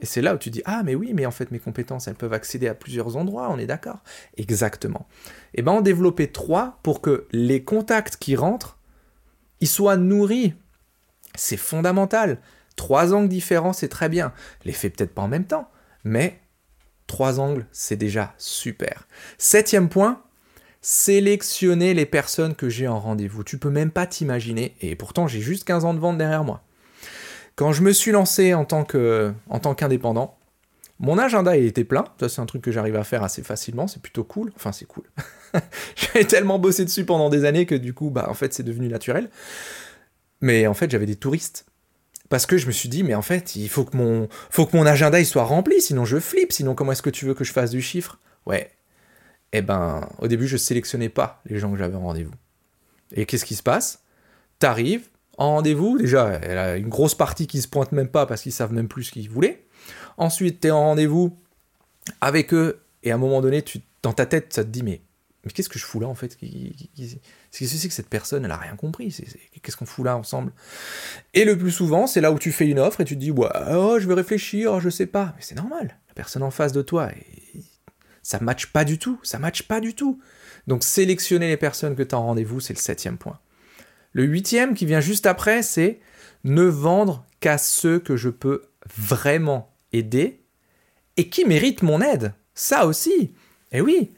Et 0.00 0.06
c'est 0.06 0.22
là 0.22 0.34
où 0.34 0.38
tu 0.38 0.50
dis 0.50 0.62
Ah, 0.64 0.82
mais 0.82 0.94
oui, 0.94 1.12
mais 1.14 1.26
en 1.26 1.30
fait, 1.30 1.50
mes 1.50 1.58
compétences, 1.58 2.08
elles 2.08 2.14
peuvent 2.14 2.32
accéder 2.32 2.68
à 2.68 2.74
plusieurs 2.74 3.16
endroits, 3.16 3.50
on 3.50 3.58
est 3.58 3.66
d'accord? 3.66 4.02
Exactement. 4.36 5.06
Et 5.54 5.60
eh 5.60 5.62
bien, 5.62 5.72
on 5.74 5.80
développait 5.80 6.28
trois 6.28 6.78
pour 6.82 7.00
que 7.00 7.26
les 7.32 7.64
contacts 7.64 8.16
qui 8.16 8.36
rentrent, 8.36 8.78
ils 9.60 9.68
soient 9.68 9.96
nourris. 9.96 10.54
C'est 11.34 11.56
fondamental. 11.56 12.40
Trois 12.76 13.14
angles 13.14 13.28
différents, 13.28 13.72
c'est 13.72 13.88
très 13.88 14.08
bien. 14.08 14.32
Les 14.64 14.72
fait 14.72 14.90
peut-être 14.90 15.14
pas 15.14 15.22
en 15.22 15.28
même 15.28 15.46
temps, 15.46 15.68
mais 16.04 16.38
trois 17.06 17.40
angles, 17.40 17.66
c'est 17.72 17.96
déjà 17.96 18.34
super. 18.38 19.08
Septième 19.38 19.88
point, 19.88 20.22
sélectionner 20.82 21.94
les 21.94 22.06
personnes 22.06 22.54
que 22.54 22.68
j'ai 22.68 22.86
en 22.86 23.00
rendez-vous. 23.00 23.42
Tu 23.42 23.58
peux 23.58 23.70
même 23.70 23.90
pas 23.90 24.06
t'imaginer, 24.06 24.76
et 24.80 24.94
pourtant 24.94 25.26
j'ai 25.26 25.40
juste 25.40 25.64
15 25.64 25.84
ans 25.84 25.94
de 25.94 25.98
vente 25.98 26.18
derrière 26.18 26.44
moi. 26.44 26.62
Quand 27.56 27.72
je 27.72 27.82
me 27.82 27.92
suis 27.92 28.12
lancé 28.12 28.52
en 28.52 28.66
tant 28.66 28.84
qu'indépendant, 28.84 30.38
mon 30.98 31.18
agenda 31.18 31.56
il 31.56 31.64
était 31.64 31.84
plein. 31.84 32.04
Ça 32.20 32.28
c'est 32.28 32.40
un 32.40 32.46
truc 32.46 32.62
que 32.62 32.70
j'arrive 32.70 32.96
à 32.96 33.04
faire 33.04 33.22
assez 33.22 33.42
facilement, 33.42 33.86
c'est 33.86 34.00
plutôt 34.00 34.24
cool. 34.24 34.52
Enfin 34.56 34.72
c'est 34.72 34.86
cool. 34.86 35.04
J'ai 35.96 36.26
tellement 36.26 36.58
bossé 36.58 36.84
dessus 36.84 37.04
pendant 37.04 37.30
des 37.30 37.44
années 37.44 37.66
que 37.66 37.74
du 37.74 37.94
coup 37.94 38.10
bah 38.10 38.26
en 38.28 38.34
fait 38.34 38.54
c'est 38.54 38.62
devenu 38.62 38.88
naturel. 38.88 39.30
Mais 40.40 40.66
en 40.66 40.74
fait 40.74 40.90
j'avais 40.90 41.06
des 41.06 41.16
touristes 41.16 41.66
parce 42.28 42.46
que 42.46 42.56
je 42.58 42.66
me 42.66 42.72
suis 42.72 42.88
dit, 42.88 43.02
mais 43.02 43.14
en 43.14 43.22
fait, 43.22 43.56
il 43.56 43.68
faut 43.68 43.84
que 43.84 43.96
mon, 43.96 44.86
agenda 44.86 45.20
il 45.20 45.26
soit 45.26 45.44
rempli, 45.44 45.80
sinon 45.80 46.04
je 46.04 46.18
flippe, 46.18 46.52
sinon 46.52 46.74
comment 46.74 46.92
est-ce 46.92 47.02
que 47.02 47.10
tu 47.10 47.24
veux 47.24 47.34
que 47.34 47.44
je 47.44 47.52
fasse 47.52 47.70
du 47.70 47.82
chiffre? 47.82 48.18
Ouais. 48.46 48.70
Eh 49.52 49.62
ben, 49.62 50.08
au 50.18 50.28
début, 50.28 50.46
je 50.46 50.56
sélectionnais 50.56 51.08
pas 51.08 51.40
les 51.46 51.58
gens 51.58 51.70
que 51.70 51.78
j'avais 51.78 51.94
en 51.94 52.00
rendez-vous. 52.00 52.34
Et 53.12 53.26
qu'est-ce 53.26 53.44
qui 53.44 53.54
se 53.54 53.62
passe? 53.62 54.02
T'arrives 54.58 55.08
en 55.38 55.56
rendez-vous, 55.56 55.98
déjà, 55.98 56.40
une 56.76 56.88
grosse 56.88 57.14
partie 57.14 57.46
qui 57.46 57.60
se 57.60 57.68
pointe 57.68 57.92
même 57.92 58.08
pas 58.08 58.24
parce 58.24 58.42
qu'ils 58.42 58.52
savent 58.52 58.72
même 58.72 58.88
plus 58.88 59.04
ce 59.04 59.12
qu'ils 59.12 59.28
voulaient. 59.28 59.66
Ensuite, 60.16 60.60
tu 60.60 60.68
es 60.68 60.70
en 60.70 60.80
rendez-vous 60.80 61.36
avec 62.20 62.54
eux, 62.54 62.80
et 63.02 63.12
à 63.12 63.16
un 63.16 63.18
moment 63.18 63.42
donné, 63.42 63.62
tu, 63.62 63.80
dans 64.02 64.14
ta 64.14 64.24
tête, 64.24 64.52
ça 64.52 64.64
te 64.64 64.70
dit, 64.70 64.82
mais 64.82 65.02
mais 65.46 65.52
qu'est-ce 65.52 65.68
que 65.68 65.78
je 65.78 65.84
fous 65.84 66.00
là 66.00 66.08
en 66.08 66.16
fait 66.16 66.36
Qu'est-ce 66.36 67.14
que 67.16 67.66
c'est 67.66 67.88
que 67.88 67.94
cette 67.94 68.08
personne 68.08 68.44
Elle 68.44 68.50
a 68.50 68.56
rien 68.56 68.74
compris. 68.74 69.16
Qu'est-ce 69.62 69.76
qu'on 69.76 69.86
fout 69.86 70.04
là 70.04 70.16
ensemble? 70.16 70.52
Et 71.34 71.44
le 71.44 71.56
plus 71.56 71.70
souvent, 71.70 72.08
c'est 72.08 72.20
là 72.20 72.32
où 72.32 72.38
tu 72.40 72.50
fais 72.50 72.66
une 72.66 72.80
offre 72.80 73.00
et 73.00 73.04
tu 73.04 73.14
te 73.14 73.20
dis 73.20 73.30
oh, 73.30 73.98
je 74.00 74.08
vais 74.08 74.14
réfléchir, 74.14 74.80
je 74.80 74.90
sais 74.90 75.06
pas. 75.06 75.34
Mais 75.36 75.42
c'est 75.42 75.54
normal. 75.54 76.00
La 76.08 76.14
personne 76.14 76.42
en 76.42 76.50
face 76.50 76.72
de 76.72 76.82
toi, 76.82 77.10
ça 78.24 78.40
matche 78.40 78.66
pas 78.72 78.84
du 78.84 78.98
tout. 78.98 79.20
Ça 79.22 79.38
matche 79.38 79.62
pas 79.62 79.78
du 79.78 79.94
tout. 79.94 80.20
Donc 80.66 80.82
sélectionner 80.82 81.46
les 81.46 81.56
personnes 81.56 81.94
que 81.94 82.02
tu 82.02 82.16
as 82.16 82.18
en 82.18 82.26
rendez-vous, 82.26 82.58
c'est 82.58 82.74
le 82.74 82.80
septième 82.80 83.16
point. 83.16 83.38
Le 84.10 84.24
huitième 84.24 84.74
qui 84.74 84.84
vient 84.84 85.00
juste 85.00 85.26
après, 85.26 85.62
c'est 85.62 86.00
ne 86.42 86.64
vendre 86.64 87.24
qu'à 87.38 87.56
ceux 87.56 88.00
que 88.00 88.16
je 88.16 88.30
peux 88.30 88.62
vraiment 88.96 89.76
aider 89.92 90.42
et 91.16 91.28
qui 91.28 91.44
méritent 91.44 91.84
mon 91.84 92.00
aide. 92.00 92.34
Ça 92.52 92.86
aussi. 92.86 93.32
Eh 93.70 93.80
oui, 93.80 94.10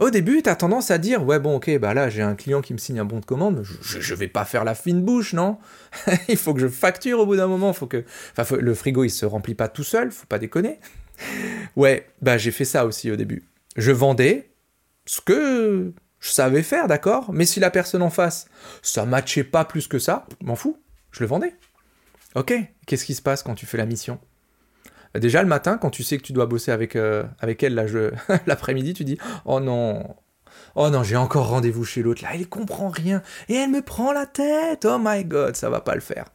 au 0.00 0.10
début, 0.10 0.42
tu 0.42 0.48
as 0.48 0.56
tendance 0.56 0.90
à 0.90 0.98
dire 0.98 1.24
Ouais, 1.24 1.38
bon, 1.38 1.56
ok, 1.56 1.78
bah 1.78 1.94
là, 1.94 2.08
j'ai 2.08 2.22
un 2.22 2.34
client 2.34 2.62
qui 2.62 2.72
me 2.72 2.78
signe 2.78 2.98
un 2.98 3.04
bon 3.04 3.20
de 3.20 3.24
commande, 3.24 3.62
je, 3.62 4.00
je 4.00 4.14
vais 4.14 4.28
pas 4.28 4.44
faire 4.44 4.64
la 4.64 4.74
fine 4.74 5.02
bouche, 5.02 5.34
non? 5.34 5.58
Il 6.28 6.36
faut 6.36 6.54
que 6.54 6.60
je 6.60 6.68
facture 6.68 7.20
au 7.20 7.26
bout 7.26 7.36
d'un 7.36 7.46
moment, 7.46 7.72
faut 7.72 7.86
que. 7.86 8.04
Enfin, 8.36 8.56
le 8.56 8.74
frigo, 8.74 9.04
il 9.04 9.10
se 9.10 9.26
remplit 9.26 9.54
pas 9.54 9.68
tout 9.68 9.84
seul, 9.84 10.10
faut 10.10 10.26
pas 10.26 10.38
déconner. 10.38 10.80
ouais, 11.76 12.08
bah 12.22 12.38
j'ai 12.38 12.50
fait 12.50 12.64
ça 12.64 12.86
aussi 12.86 13.10
au 13.10 13.16
début. 13.16 13.44
Je 13.76 13.92
vendais 13.92 14.50
ce 15.06 15.20
que 15.20 15.92
je 16.18 16.28
savais 16.28 16.62
faire, 16.62 16.88
d'accord? 16.88 17.32
Mais 17.32 17.46
si 17.46 17.60
la 17.60 17.70
personne 17.70 18.02
en 18.02 18.10
face, 18.10 18.48
ça 18.82 19.04
matchait 19.04 19.44
pas 19.44 19.64
plus 19.64 19.86
que 19.86 19.98
ça, 19.98 20.26
m'en 20.42 20.56
fous, 20.56 20.78
je 21.10 21.20
le 21.20 21.26
vendais. 21.26 21.54
Ok, 22.34 22.54
qu'est-ce 22.86 23.04
qui 23.04 23.14
se 23.14 23.22
passe 23.22 23.42
quand 23.42 23.54
tu 23.54 23.66
fais 23.66 23.78
la 23.78 23.86
mission? 23.86 24.20
Déjà 25.14 25.42
le 25.42 25.48
matin, 25.48 25.76
quand 25.76 25.90
tu 25.90 26.04
sais 26.04 26.18
que 26.18 26.22
tu 26.22 26.32
dois 26.32 26.46
bosser 26.46 26.70
avec, 26.70 26.94
euh, 26.94 27.24
avec 27.40 27.62
elle 27.62 27.74
l'après-midi, 28.46 28.94
tu 28.94 29.04
dis 29.04 29.18
Oh 29.44 29.58
non, 29.58 30.04
oh 30.76 30.90
non, 30.90 31.02
j'ai 31.02 31.16
encore 31.16 31.48
rendez-vous 31.48 31.84
chez 31.84 32.02
l'autre, 32.02 32.22
là, 32.22 32.30
elle 32.34 32.48
comprend 32.48 32.88
rien, 32.88 33.22
et 33.48 33.54
elle 33.54 33.70
me 33.70 33.82
prend 33.82 34.12
la 34.12 34.26
tête, 34.26 34.84
oh 34.84 34.98
my 35.00 35.24
god, 35.24 35.56
ça 35.56 35.68
va 35.68 35.80
pas 35.80 35.94
le 35.94 36.00
faire. 36.00 36.26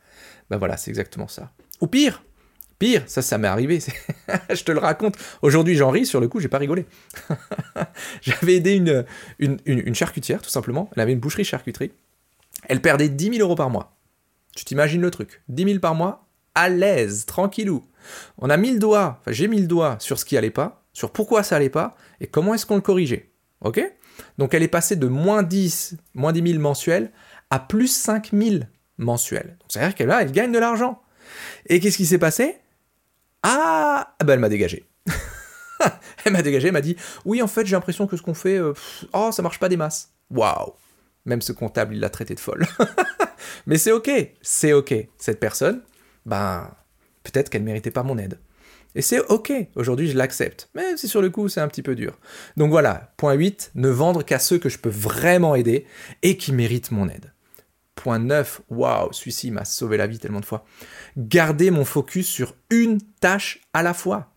Ben 0.50 0.58
voilà, 0.58 0.78
c'est 0.78 0.92
exactement 0.92 1.28
ça. 1.28 1.52
Ou 1.82 1.88
pire, 1.88 2.24
pire, 2.78 3.04
ça, 3.08 3.22
ça 3.22 3.38
m'est 3.38 3.48
arrivé, 3.48 3.80
je 4.50 4.64
te 4.64 4.72
le 4.72 4.80
raconte. 4.80 5.16
Aujourd'hui, 5.42 5.76
j'en 5.76 5.90
ris, 5.90 6.06
sur 6.06 6.20
le 6.20 6.28
coup, 6.28 6.40
j'ai 6.40 6.50
pas 6.50 6.58
rigolé. 6.58 6.86
J'avais 8.22 8.56
aidé 8.56 8.74
une, 8.74 9.06
une, 9.40 9.60
une, 9.66 9.96
charcutière, 9.96 10.42
tout 10.42 10.50
simplement, 10.50 10.90
elle 10.96 11.02
avait 11.02 11.14
une 11.14 11.20
boucherie-charcuterie, 11.20 11.92
elle 12.68 12.82
perdait 12.82 13.10
10 13.10 13.36
000 13.36 13.38
euros 13.40 13.56
par 13.56 13.70
mois. 13.70 13.96
Tu 14.56 14.66
t'imagines 14.66 15.02
le 15.02 15.12
truc 15.12 15.42
10 15.50 15.64
000 15.64 15.80
par 15.80 15.96
mois, 15.96 16.28
à 16.56 16.70
l'aise, 16.70 17.26
tranquillou. 17.26 17.84
On 18.38 18.50
a 18.50 18.58
mis 18.58 18.72
le 18.72 18.80
doigt, 18.80 19.18
enfin 19.20 19.32
j'ai 19.32 19.48
mis 19.48 19.60
le 19.60 19.68
doigt 19.68 19.98
sur 20.00 20.20
ce 20.20 20.26
qui 20.26 20.38
allait 20.38 20.52
pas, 20.52 20.84
sur 20.94 21.12
pourquoi 21.12 21.44
ça 21.44 21.56
allait 21.56 21.70
pas, 21.70 21.96
et 22.20 22.28
comment 22.28 22.54
est-ce 22.54 22.66
qu'on 22.66 22.76
le 22.76 22.82
corrigeait. 22.82 23.32
Ok? 23.62 23.82
Donc 24.38 24.54
elle 24.54 24.64
est 24.64 24.68
passée 24.68 24.96
de 24.96 25.08
moins 25.08 25.44
10, 25.44 25.98
moins 26.14 26.32
10 26.32 26.52
000 26.52 26.62
mensuels 26.62 27.12
à 27.50 27.60
plus 27.60 27.88
5 27.88 28.32
000 28.34 28.64
mensuels. 28.98 29.58
C'est-à-dire 29.68 29.96
qu'elle 29.96 30.12
elle 30.12 30.32
gagne 30.32 30.52
de 30.52 30.60
l'argent. 30.60 31.02
Et 31.68 31.80
qu'est-ce 31.80 31.98
qui 31.98 32.06
s'est 32.06 32.18
passé? 32.18 32.58
Ah, 33.44 34.16
ben 34.24 34.34
elle 34.34 34.40
m'a 34.40 34.50
dégagé. 34.50 34.86
elle 36.26 36.34
m'a 36.34 36.42
dégagé, 36.42 36.68
elle 36.68 36.74
m'a 36.74 36.82
dit 36.82 36.96
Oui, 37.26 37.42
en 37.42 37.48
fait, 37.48 37.66
j'ai 37.66 37.76
l'impression 37.76 38.08
que 38.08 38.18
ce 38.18 38.22
qu'on 38.22 38.34
fait, 38.34 38.58
euh, 38.58 38.74
oh, 39.14 39.32
ça 39.32 39.42
marche 39.42 39.60
pas 39.60 39.70
des 39.70 39.78
masses. 39.78 40.12
Waouh 40.32 40.74
Même 41.26 41.42
ce 41.42 41.52
comptable, 41.52 41.96
il 41.96 42.00
l'a 42.00 42.10
traité 42.10 42.36
de 42.36 42.40
folle. 42.40 42.66
Mais 43.68 43.78
c'est 43.78 43.92
ok, 43.92 44.10
c'est 44.42 44.74
ok. 44.74 44.94
Cette 45.18 45.40
personne, 45.40 45.82
ben, 46.26 46.72
peut-être 47.32 47.50
qu'elle 47.50 47.64
méritait 47.64 47.92
pas 47.92 48.04
mon 48.04 48.18
aide. 48.18 48.40
Et 48.96 49.02
c'est 49.02 49.20
ok, 49.20 49.52
aujourd'hui 49.76 50.08
je 50.08 50.18
l'accepte, 50.18 50.70
mais 50.74 50.96
si 50.96 51.10
sur 51.10 51.22
le 51.22 51.30
coup 51.30 51.50
c'est 51.50 51.60
un 51.60 51.68
petit 51.68 51.82
peu 51.82 51.96
dur. 51.96 52.18
Donc 52.56 52.70
voilà, 52.72 53.14
point 53.18 53.34
8, 53.34 53.72
ne 53.76 53.90
vendre 53.90 54.24
qu'à 54.24 54.40
ceux 54.40 54.58
que 54.58 54.70
je 54.70 54.80
peux 54.80 54.90
vraiment 54.90 55.56
aider 55.56 55.86
et 56.24 56.38
qui 56.38 56.54
méritent 56.54 56.92
mon 56.92 57.10
aide. 57.10 57.34
Point 57.96 58.20
9, 58.20 58.62
waouh, 58.70 59.12
celui-ci 59.12 59.52
m'a 59.52 59.66
sauvé 59.66 59.98
la 59.98 60.08
vie 60.08 60.20
tellement 60.20 60.40
de 60.40 60.46
fois. 60.46 60.66
Garder 61.18 61.72
mon 61.72 61.86
focus 61.86 62.28
sur 62.28 62.56
une 62.70 63.02
tâche 63.20 63.62
à 63.74 63.84
la 63.84 63.94
fois. 63.94 64.32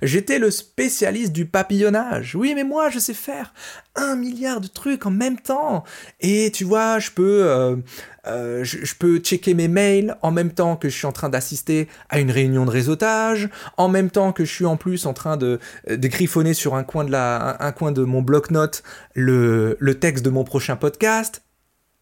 J'étais 0.00 0.38
le 0.38 0.50
spécialiste 0.50 1.32
du 1.32 1.46
papillonnage. 1.46 2.34
Oui, 2.34 2.54
mais 2.54 2.64
moi, 2.64 2.90
je 2.90 2.98
sais 2.98 3.14
faire 3.14 3.52
un 3.94 4.16
milliard 4.16 4.60
de 4.60 4.68
trucs 4.68 5.06
en 5.06 5.10
même 5.10 5.38
temps. 5.38 5.84
Et 6.20 6.50
tu 6.52 6.64
vois, 6.64 6.98
je 6.98 7.10
peux, 7.10 7.44
euh, 7.44 7.76
euh, 8.26 8.62
je, 8.62 8.94
peux 8.94 9.18
checker 9.18 9.54
mes 9.54 9.68
mails 9.68 10.16
en 10.22 10.30
même 10.30 10.52
temps 10.52 10.76
que 10.76 10.88
je 10.88 10.96
suis 10.96 11.06
en 11.06 11.12
train 11.12 11.28
d'assister 11.28 11.88
à 12.08 12.20
une 12.20 12.30
réunion 12.30 12.64
de 12.64 12.70
réseautage, 12.70 13.48
en 13.76 13.88
même 13.88 14.10
temps 14.10 14.32
que 14.32 14.44
je 14.44 14.52
suis 14.52 14.66
en 14.66 14.76
plus 14.76 15.06
en 15.06 15.12
train 15.12 15.36
de, 15.36 15.58
griffonner 15.88 16.54
sur 16.54 16.74
un 16.74 16.84
coin 16.84 17.04
de, 17.04 18.04
mon 18.04 18.22
bloc-notes 18.22 18.82
le, 19.14 19.76
le 19.80 19.98
texte 19.98 20.24
de 20.24 20.30
mon 20.30 20.44
prochain 20.44 20.76
podcast. 20.76 21.42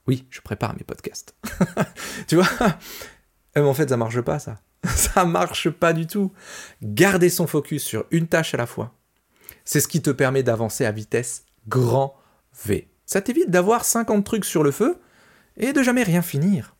Oui, 0.06 0.26
je 0.30 0.40
prépare 0.40 0.74
mes 0.74 0.84
podcasts. 0.84 1.34
tu 2.26 2.36
vois? 2.36 2.48
Mais 3.56 3.62
en 3.62 3.74
fait, 3.74 3.88
ça 3.88 3.96
marche 3.96 4.20
pas, 4.20 4.38
ça. 4.38 4.58
Ça 4.96 5.26
marche 5.26 5.68
pas 5.68 5.92
du 5.92 6.06
tout. 6.06 6.32
Garder 6.82 7.28
son 7.28 7.46
focus 7.46 7.82
sur 7.84 8.06
une 8.10 8.26
tâche 8.26 8.54
à 8.54 8.56
la 8.56 8.66
fois, 8.66 8.94
c'est 9.64 9.80
ce 9.80 9.88
qui 9.88 10.00
te 10.00 10.10
permet 10.10 10.42
d'avancer 10.42 10.86
à 10.86 10.90
vitesse 10.90 11.44
grand 11.68 12.16
V. 12.64 12.88
Ça 13.04 13.20
t'évite 13.20 13.50
d'avoir 13.50 13.84
50 13.84 14.24
trucs 14.24 14.44
sur 14.44 14.62
le 14.62 14.70
feu 14.70 14.98
et 15.60 15.72
de 15.72 15.82
jamais 15.82 16.02
rien 16.02 16.22
finir. 16.22 16.74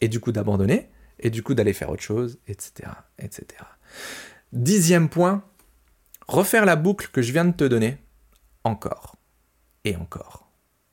Et 0.00 0.08
du 0.08 0.20
coup 0.20 0.30
d'abandonner, 0.30 0.90
et 1.18 1.30
du 1.30 1.42
coup 1.42 1.54
d'aller 1.54 1.72
faire 1.72 1.90
autre 1.90 2.02
chose, 2.02 2.38
etc., 2.46 2.90
etc. 3.18 3.46
Dixième 4.52 5.08
point, 5.08 5.42
refaire 6.28 6.66
la 6.66 6.76
boucle 6.76 7.08
que 7.10 7.22
je 7.22 7.32
viens 7.32 7.46
de 7.46 7.56
te 7.56 7.64
donner 7.64 7.98
encore, 8.62 9.16
et 9.84 9.96
encore, 9.96 10.50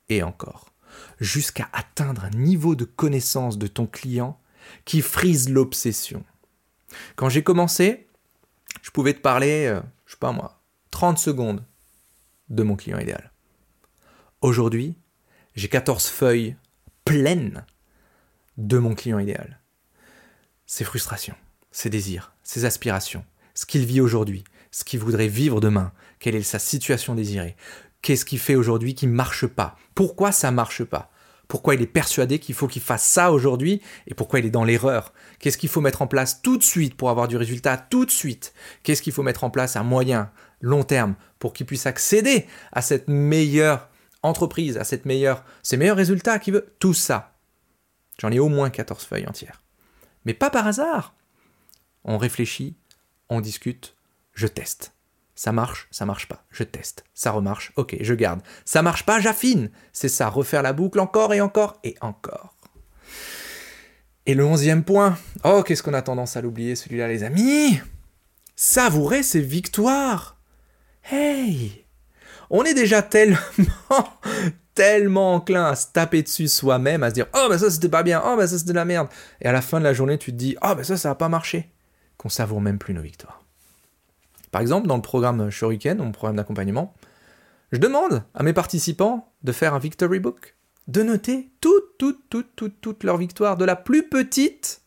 et 0.08 0.22
encore, 0.22 0.72
jusqu'à 1.20 1.68
atteindre 1.72 2.24
un 2.24 2.30
niveau 2.30 2.74
de 2.74 2.84
connaissance 2.84 3.58
de 3.58 3.66
ton 3.66 3.86
client 3.86 4.40
qui 4.84 5.02
frise 5.02 5.50
l'obsession. 5.50 6.24
Quand 7.16 7.28
j'ai 7.28 7.42
commencé, 7.42 8.06
je 8.82 8.90
pouvais 8.90 9.12
te 9.12 9.20
parler, 9.20 9.66
euh, 9.66 9.80
je 10.06 10.12
sais 10.12 10.18
pas 10.18 10.32
moi, 10.32 10.62
30 10.90 11.18
secondes 11.18 11.62
de 12.48 12.62
mon 12.62 12.76
client 12.76 12.98
idéal. 12.98 13.32
Aujourd'hui, 14.40 14.96
j'ai 15.56 15.68
14 15.68 16.06
feuilles 16.06 16.56
pleines 17.14 17.64
de 18.56 18.76
mon 18.76 18.96
client 18.96 19.20
idéal. 19.20 19.60
Ses 20.66 20.82
frustrations, 20.82 21.36
ses 21.70 21.88
désirs, 21.88 22.34
ses 22.42 22.64
aspirations, 22.64 23.24
ce 23.54 23.66
qu'il 23.66 23.84
vit 23.84 24.00
aujourd'hui, 24.00 24.42
ce 24.72 24.82
qu'il 24.82 24.98
voudrait 24.98 25.28
vivre 25.28 25.60
demain, 25.60 25.92
quelle 26.18 26.34
est 26.34 26.42
sa 26.42 26.58
situation 26.58 27.14
désirée, 27.14 27.54
qu'est-ce 28.02 28.24
qu'il 28.24 28.40
fait 28.40 28.56
aujourd'hui 28.56 28.96
qui 28.96 29.06
ne 29.06 29.12
marche 29.12 29.46
pas, 29.46 29.76
pourquoi 29.94 30.32
ça 30.32 30.50
marche 30.50 30.82
pas, 30.82 31.12
pourquoi 31.46 31.76
il 31.76 31.82
est 31.82 31.86
persuadé 31.86 32.40
qu'il 32.40 32.56
faut 32.56 32.66
qu'il 32.66 32.82
fasse 32.82 33.04
ça 33.04 33.30
aujourd'hui 33.30 33.80
et 34.08 34.14
pourquoi 34.14 34.40
il 34.40 34.46
est 34.46 34.50
dans 34.50 34.64
l'erreur. 34.64 35.12
Qu'est-ce 35.38 35.58
qu'il 35.58 35.68
faut 35.68 35.80
mettre 35.80 36.02
en 36.02 36.08
place 36.08 36.42
tout 36.42 36.56
de 36.56 36.64
suite 36.64 36.96
pour 36.96 37.10
avoir 37.10 37.28
du 37.28 37.36
résultat 37.36 37.76
tout 37.76 38.04
de 38.04 38.10
suite 38.10 38.54
Qu'est-ce 38.82 39.02
qu'il 39.02 39.12
faut 39.12 39.22
mettre 39.22 39.44
en 39.44 39.50
place 39.50 39.76
à 39.76 39.84
moyen, 39.84 40.32
long 40.60 40.82
terme 40.82 41.14
pour 41.38 41.52
qu'il 41.52 41.66
puisse 41.66 41.86
accéder 41.86 42.48
à 42.72 42.82
cette 42.82 43.06
meilleure 43.06 43.88
entreprise, 44.24 44.76
à 44.78 44.84
cette 44.84 45.04
meilleure, 45.04 45.44
ces 45.62 45.76
meilleurs 45.76 45.96
résultats 45.96 46.38
qu'il 46.38 46.54
veut 46.54 46.74
Tout 46.80 46.94
ça. 46.94 47.36
J'en 48.18 48.32
ai 48.32 48.38
au 48.38 48.48
moins 48.48 48.70
14 48.70 49.04
feuilles 49.04 49.28
entières. 49.28 49.62
Mais 50.24 50.34
pas 50.34 50.50
par 50.50 50.66
hasard. 50.66 51.14
On 52.04 52.18
réfléchit, 52.18 52.76
on 53.28 53.40
discute, 53.40 53.96
je 54.32 54.46
teste. 54.46 54.94
Ça 55.34 55.52
marche, 55.52 55.88
ça 55.90 56.06
marche 56.06 56.28
pas. 56.28 56.44
Je 56.50 56.62
teste. 56.62 57.04
Ça 57.12 57.32
remarche, 57.32 57.72
ok, 57.76 57.96
je 58.00 58.14
garde. 58.14 58.40
Ça 58.64 58.82
marche 58.82 59.04
pas, 59.04 59.20
j'affine. 59.20 59.70
C'est 59.92 60.08
ça, 60.08 60.28
refaire 60.28 60.62
la 60.62 60.72
boucle 60.72 61.00
encore 61.00 61.34
et 61.34 61.40
encore 61.40 61.78
et 61.84 61.96
encore. 62.00 62.54
Et 64.26 64.34
le 64.34 64.44
onzième 64.44 64.84
point, 64.84 65.18
oh, 65.44 65.62
qu'est-ce 65.62 65.82
qu'on 65.82 65.92
a 65.92 66.02
tendance 66.02 66.36
à 66.36 66.40
l'oublier 66.40 66.76
celui-là, 66.76 67.08
les 67.08 67.24
amis? 67.24 67.80
Savourer 68.56 69.22
ses 69.22 69.40
victoires. 69.40 70.38
Hey 71.10 71.83
On 72.56 72.62
est 72.62 72.74
déjà 72.74 73.02
tellement, 73.02 73.36
tellement 74.76 75.34
enclin 75.34 75.64
à 75.64 75.74
se 75.74 75.88
taper 75.88 76.22
dessus 76.22 76.46
soi-même, 76.46 77.02
à 77.02 77.08
se 77.10 77.14
dire 77.14 77.26
Oh, 77.34 77.48
ben 77.50 77.58
ça 77.58 77.68
c'était 77.68 77.88
pas 77.88 78.04
bien, 78.04 78.22
oh, 78.24 78.36
ben 78.36 78.46
ça 78.46 78.56
c'était 78.56 78.70
de 78.70 78.76
la 78.76 78.84
merde. 78.84 79.08
Et 79.40 79.48
à 79.48 79.52
la 79.52 79.60
fin 79.60 79.80
de 79.80 79.84
la 79.84 79.92
journée, 79.92 80.18
tu 80.18 80.30
te 80.30 80.36
dis 80.36 80.56
Oh, 80.62 80.72
ben 80.76 80.84
ça, 80.84 80.96
ça 80.96 81.10
a 81.10 81.14
pas 81.16 81.28
marché. 81.28 81.68
Qu'on 82.16 82.28
savoure 82.28 82.60
même 82.60 82.78
plus 82.78 82.94
nos 82.94 83.02
victoires. 83.02 83.42
Par 84.52 84.62
exemple, 84.62 84.86
dans 84.86 84.94
le 84.94 85.02
programme 85.02 85.50
Shuriken, 85.50 85.98
mon 85.98 86.12
programme 86.12 86.36
d'accompagnement, 86.36 86.94
je 87.72 87.78
demande 87.78 88.22
à 88.34 88.44
mes 88.44 88.52
participants 88.52 89.32
de 89.42 89.50
faire 89.50 89.74
un 89.74 89.80
victory 89.80 90.20
book, 90.20 90.54
de 90.86 91.02
noter 91.02 91.50
toutes, 91.60 91.98
toutes, 91.98 92.30
toutes, 92.30 92.54
toutes, 92.54 92.80
toutes 92.80 93.02
leurs 93.02 93.16
victoires, 93.16 93.56
de 93.56 93.64
la 93.64 93.74
plus 93.74 94.08
petite. 94.08 94.82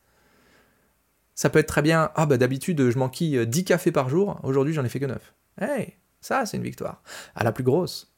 Ça 1.36 1.50
peut 1.50 1.60
être 1.60 1.68
très 1.68 1.82
bien, 1.82 2.12
ah 2.16 2.26
bah 2.28 2.38
d'habitude 2.38 2.90
je 2.90 2.98
m'enquille 2.98 3.46
10 3.46 3.66
cafés 3.66 3.92
par 3.92 4.08
jour, 4.08 4.40
aujourd'hui 4.44 4.74
j'en 4.74 4.86
ai 4.86 4.90
fait 4.90 5.02
que 5.02 5.06
9. 5.06 5.34
Hey, 5.60 5.98
ça 6.28 6.46
c'est 6.46 6.58
une 6.58 6.64
victoire. 6.64 7.02
À 7.36 7.44
la 7.44 7.52
plus 7.52 7.64
grosse, 7.64 8.12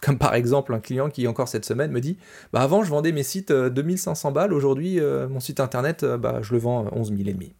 comme 0.00 0.18
par 0.18 0.34
exemple 0.34 0.74
un 0.74 0.80
client 0.80 1.10
qui 1.10 1.26
encore 1.26 1.48
cette 1.48 1.64
semaine 1.64 1.90
me 1.90 2.00
dit 2.00 2.18
bah 2.52 2.60
avant 2.60 2.82
je 2.82 2.90
vendais 2.90 3.12
mes 3.12 3.22
sites 3.22 3.52
2500 3.52 4.28
euh, 4.28 4.32
balles, 4.32 4.52
aujourd'hui 4.52 5.00
euh, 5.00 5.28
mon 5.28 5.40
site 5.40 5.60
internet 5.60 6.02
euh, 6.02 6.16
bah, 6.16 6.40
je 6.42 6.52
le 6.52 6.58
vends 6.58 6.88
11 6.92 7.08
000 7.16 7.28
et 7.28 7.32
demi. 7.32 7.54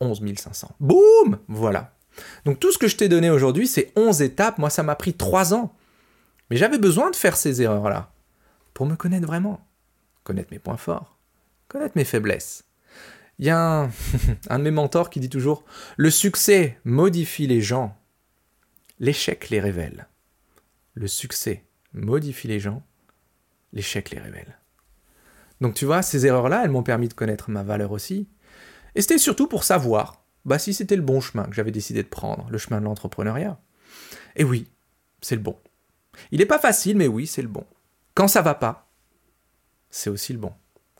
11 0.00 0.22
500. 0.36 0.76
Boum 0.80 1.38
Voilà. 1.48 1.92
Donc 2.44 2.60
tout 2.60 2.72
ce 2.72 2.78
que 2.78 2.88
je 2.88 2.96
t'ai 2.96 3.08
donné 3.08 3.30
aujourd'hui, 3.30 3.66
c'est 3.66 3.92
11 3.96 4.20
étapes. 4.22 4.58
Moi, 4.58 4.68
ça 4.68 4.82
m'a 4.82 4.94
pris 4.94 5.14
3 5.14 5.54
ans. 5.54 5.74
Mais 6.50 6.56
j'avais 6.56 6.78
besoin 6.78 7.10
de 7.10 7.16
faire 7.16 7.36
ces 7.36 7.62
erreurs-là 7.62 8.12
pour 8.74 8.86
me 8.86 8.94
connaître 8.94 9.26
vraiment. 9.26 9.66
Connaître 10.22 10.48
mes 10.52 10.58
points 10.58 10.76
forts, 10.76 11.16
connaître 11.68 11.96
mes 11.96 12.04
faiblesses. 12.04 12.64
Il 13.38 13.46
y 13.46 13.50
a 13.50 13.58
un, 13.58 13.90
un 14.50 14.58
de 14.58 14.64
mes 14.64 14.70
mentors 14.70 15.08
qui 15.08 15.18
dit 15.18 15.30
toujours 15.30 15.64
Le 15.96 16.10
succès 16.10 16.78
modifie 16.84 17.46
les 17.46 17.62
gens, 17.62 17.96
l'échec 18.98 19.50
les 19.50 19.60
révèle. 19.60 20.08
Le 20.94 21.06
succès 21.06 21.64
modifie 21.92 22.48
les 22.48 22.60
gens, 22.60 22.82
l'échec 23.72 24.10
les 24.10 24.18
révèle. 24.18 24.58
Donc 25.60 25.74
tu 25.74 25.84
vois, 25.84 26.02
ces 26.02 26.26
erreurs-là, 26.26 26.62
elles 26.64 26.70
m'ont 26.70 26.82
permis 26.82 27.08
de 27.08 27.14
connaître 27.14 27.50
ma 27.50 27.62
valeur 27.62 27.92
aussi. 27.92 28.28
Et 28.94 29.02
c'était 29.02 29.18
surtout 29.18 29.46
pour 29.46 29.64
savoir 29.64 30.24
bah, 30.44 30.58
si 30.58 30.72
c'était 30.74 30.96
le 30.96 31.02
bon 31.02 31.20
chemin 31.20 31.44
que 31.44 31.54
j'avais 31.54 31.70
décidé 31.70 32.02
de 32.02 32.08
prendre, 32.08 32.46
le 32.50 32.58
chemin 32.58 32.80
de 32.80 32.84
l'entrepreneuriat. 32.84 33.58
Et 34.36 34.44
oui, 34.44 34.70
c'est 35.20 35.36
le 35.36 35.42
bon. 35.42 35.58
Il 36.30 36.38
n'est 36.38 36.46
pas 36.46 36.58
facile, 36.58 36.96
mais 36.96 37.08
oui, 37.08 37.26
c'est 37.26 37.42
le 37.42 37.48
bon. 37.48 37.64
Quand 38.14 38.28
ça 38.28 38.42
va 38.42 38.54
pas, 38.54 38.90
c'est 39.90 40.10
aussi 40.10 40.32
le 40.32 40.38
bon. 40.38 40.52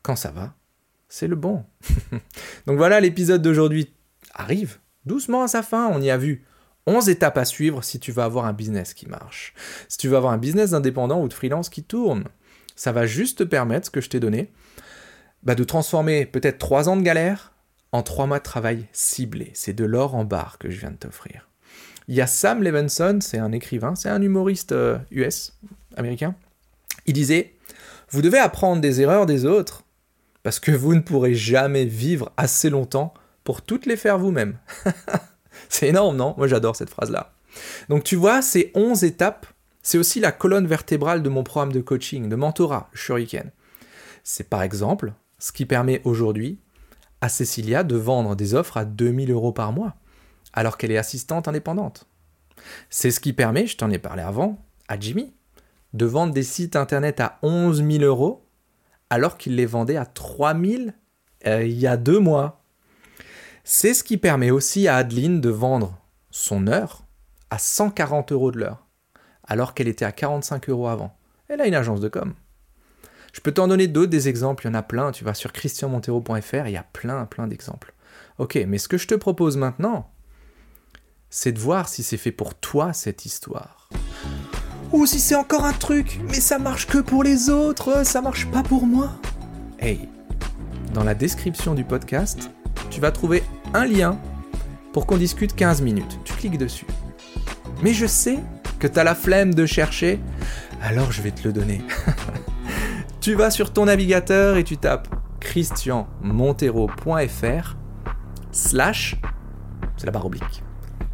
Quand 0.03 0.17
ça 0.17 0.31
va, 0.31 0.55
c'est 1.09 1.29
le 1.29 1.37
bon. 1.37 1.65
Donc 2.67 2.77
voilà, 2.77 3.01
l'épisode 3.01 3.43
d'aujourd'hui 3.43 3.95
arrive 4.35 4.79
doucement 5.05 5.43
à 5.43 5.49
sa 5.49 5.63
fin. 5.63 5.89
On 5.89 6.01
y 6.01 6.11
a 6.11 6.19
vu 6.19 6.45
11 6.87 7.09
étapes 7.09 7.39
à 7.39 7.45
suivre 7.45 7.83
si 7.83 7.99
tu 7.99 8.13
veux 8.13 8.23
avoir 8.23 8.45
un 8.45 8.53
business 8.53 8.95
qui 8.95 9.07
marche. 9.09 9.55
Si 9.89 9.99
tu 9.99 10.09
veux 10.09 10.17
avoir 10.17 10.33
un 10.33 10.39
business 10.39 10.73
indépendant 10.73 11.21
ou 11.21 11.29
de 11.29 11.33
freelance 11.33 11.69
qui 11.69 11.83
tourne, 11.83 12.25
ça 12.77 12.93
va 12.93 13.07
juste 13.07 13.39
te 13.39 13.45
permettre, 13.45 13.87
ce 13.87 13.91
que 13.91 14.01
je 14.01 14.09
t'ai 14.09 14.21
donné, 14.21 14.53
bah, 15.43 15.55
de 15.55 15.65
transformer 15.65 16.27
peut-être 16.27 16.59
3 16.59 16.89
ans 16.89 16.97
de 16.97 17.03
galère 17.03 17.53
en 17.93 18.03
3 18.03 18.27
mois 18.27 18.39
de 18.39 18.45
travail 18.45 18.87
ciblé. 18.93 19.51
C'est 19.55 19.73
de 19.73 19.85
l'or 19.85 20.15
en 20.15 20.25
barre 20.25 20.59
que 20.59 20.71
je 20.71 20.79
viens 20.79 20.91
de 20.91 20.97
t'offrir. 20.97 21.49
Il 22.09 22.15
y 22.15 22.21
a 22.21 22.27
Sam 22.27 22.63
Levinson, 22.63 23.19
c'est 23.21 23.39
un 23.39 23.51
écrivain, 23.51 23.97
c'est 23.97 24.09
un 24.09 24.23
humoriste 24.23 24.75
US, 25.11 25.53
euh, 25.65 25.69
américain. 25.97 26.37
Il 27.07 27.15
disait 27.15 27.55
Vous 28.11 28.23
devez 28.23 28.39
apprendre 28.39 28.81
des 28.81 29.01
erreurs 29.01 29.27
des 29.27 29.45
autres 29.45 29.83
parce 30.45 30.61
que 30.61 30.71
vous 30.71 30.95
ne 30.95 31.01
pourrez 31.01 31.35
jamais 31.35 31.85
vivre 31.85 32.33
assez 32.37 32.71
longtemps 32.71 33.13
pour 33.43 33.63
toutes 33.63 33.87
les 33.87 33.97
faire 33.97 34.19
vous-même. 34.19 34.59
C'est 35.69 35.89
énorme, 35.89 36.17
non? 36.17 36.35
Moi 36.37 36.47
j'adore 36.49 36.77
cette 36.77 36.91
phrase-là. 36.91 37.33
Donc 37.89 38.05
tu 38.05 38.17
vois, 38.17 38.43
ces 38.43 38.71
11 38.75 39.05
étapes, 39.05 39.47
c'est 39.83 39.99
aussi 39.99 40.21
la 40.21 40.33
colonne 40.33 40.67
vertébrale 40.67 41.23
de 41.23 41.29
mon 41.29 41.45
programme 41.45 41.73
de 41.73 41.81
coaching, 41.81 42.29
de 42.29 42.37
mentorat, 42.37 42.91
Shuriken. 42.93 43.51
C'est 44.25 44.49
par 44.49 44.63
exemple 44.63 45.13
ce 45.39 45.53
qui 45.53 45.67
permet 45.67 46.01
aujourd'hui 46.05 46.59
à 47.21 47.29
Cécilia 47.29 47.85
de 47.85 47.97
vendre 47.97 48.37
des 48.37 48.55
offres 48.55 48.77
à 48.77 48.85
2000 48.85 49.31
euros 49.31 49.53
par 49.53 49.73
mois, 49.73 49.95
alors 50.53 50.77
qu'elle 50.77 50.91
est 50.91 50.99
assistante 50.99 51.49
indépendante. 51.49 52.07
C'est 52.91 53.11
ce 53.11 53.21
qui 53.21 53.33
permet, 53.33 53.67
je 53.67 53.77
t'en 53.77 53.91
ai 53.91 53.99
parlé 53.99 54.23
avant, 54.23 54.63
à 54.89 54.99
Jimmy, 54.99 55.33
de 55.95 56.07
vendre 56.07 56.35
des 56.35 56.43
sites 56.43 56.77
internet 56.77 57.21
à 57.21 57.39
11 57.43 57.85
000 57.89 58.05
euros, 58.05 58.45
alors 59.09 59.39
qu'il 59.39 59.55
les 59.57 59.67
vendait 59.67 59.97
à 59.97 60.05
3 60.05 60.59
000 60.59 60.83
euh, 61.47 61.65
il 61.65 61.79
y 61.79 61.87
a 61.87 61.97
deux 61.97 62.19
mois. 62.19 62.63
C'est 63.69 63.95
ce 63.95 64.05
qui 64.05 64.17
permet 64.17 64.53
aussi 64.53 64.87
à 64.87 64.95
Adeline 64.99 65.41
de 65.41 65.49
vendre 65.51 65.99
son 66.31 66.69
heure 66.69 67.03
à 67.51 67.59
140 67.59 68.31
euros 68.31 68.53
de 68.53 68.61
l'heure, 68.61 68.87
alors 69.43 69.75
qu'elle 69.75 69.89
était 69.89 70.05
à 70.05 70.13
45 70.13 70.69
euros 70.69 70.87
avant. 70.87 71.19
Elle 71.49 71.61
a 71.61 71.67
une 71.67 71.75
agence 71.75 71.99
de 71.99 72.09
com. 72.09 72.35
Je 73.33 73.41
peux 73.41 73.51
t'en 73.51 73.67
donner 73.67 73.89
d'autres 73.89 74.13
des 74.13 74.29
exemples, 74.29 74.65
il 74.65 74.69
y 74.69 74.71
en 74.71 74.75
a 74.75 74.85
plein. 74.85 75.11
Tu 75.11 75.25
vas 75.25 75.35
sur 75.35 75.53
christianmontero.fr, 75.53 76.67
il 76.69 76.71
y 76.71 76.77
a 76.77 76.85
plein, 76.85 77.25
plein 77.25 77.49
d'exemples. 77.49 77.93
Ok, 78.39 78.57
mais 78.69 78.79
ce 78.79 78.87
que 78.87 78.99
je 78.99 79.09
te 79.09 79.17
propose 79.17 79.57
maintenant, 79.57 80.13
c'est 81.29 81.51
de 81.51 81.59
voir 81.59 81.89
si 81.89 82.05
c'est 82.05 82.19
fait 82.19 82.31
pour 82.31 82.55
toi 82.55 82.93
cette 82.93 83.27
histoire. 83.27 83.91
Ou 84.93 85.07
si 85.07 85.19
c'est 85.19 85.35
encore 85.35 85.65
un 85.65 85.73
truc, 85.73 86.21
mais 86.29 86.41
ça 86.41 86.61
marche 86.61 86.87
que 86.87 86.99
pour 86.99 87.25
les 87.25 87.51
autres, 87.51 88.07
ça 88.07 88.23
marche 88.23 88.49
pas 88.49 88.63
pour 88.63 88.87
moi. 88.87 89.11
Hey, 89.81 90.09
dans 90.95 91.03
la 91.03 91.17
description 91.17 91.75
du 91.75 91.83
podcast, 91.83 92.49
tu 92.91 93.01
vas 93.01 93.11
trouver 93.11 93.43
un 93.75 93.85
lien 93.85 94.19
pour 94.93 95.07
qu'on 95.07 95.17
discute 95.17 95.55
15 95.55 95.83
minutes. 95.83 96.19
Tu 96.25 96.33
cliques 96.35 96.59
dessus. 96.59 96.87
Mais 97.83 97.93
je 97.93 98.07
sais 98.07 98.39
que 98.79 98.87
tu 98.87 98.99
as 98.99 99.05
la 99.05 99.15
flemme 99.15 99.55
de 99.55 99.67
chercher, 99.67 100.21
alors 100.83 101.13
je 101.13 101.23
vais 101.23 101.31
te 101.31 101.47
le 101.47 101.53
donner. 101.53 101.83
tu 103.21 103.35
vas 103.35 103.51
sur 103.51 103.73
ton 103.73 103.87
navigateur 103.87 104.57
et 104.57 104.65
tu 104.65 104.77
tapes 104.77 105.09
christianmontero.fr 105.41 107.77
slash, 108.53 109.17
c'est 109.97 110.07
la 110.07 110.13
barre 110.13 110.27
oblique, 110.27 110.63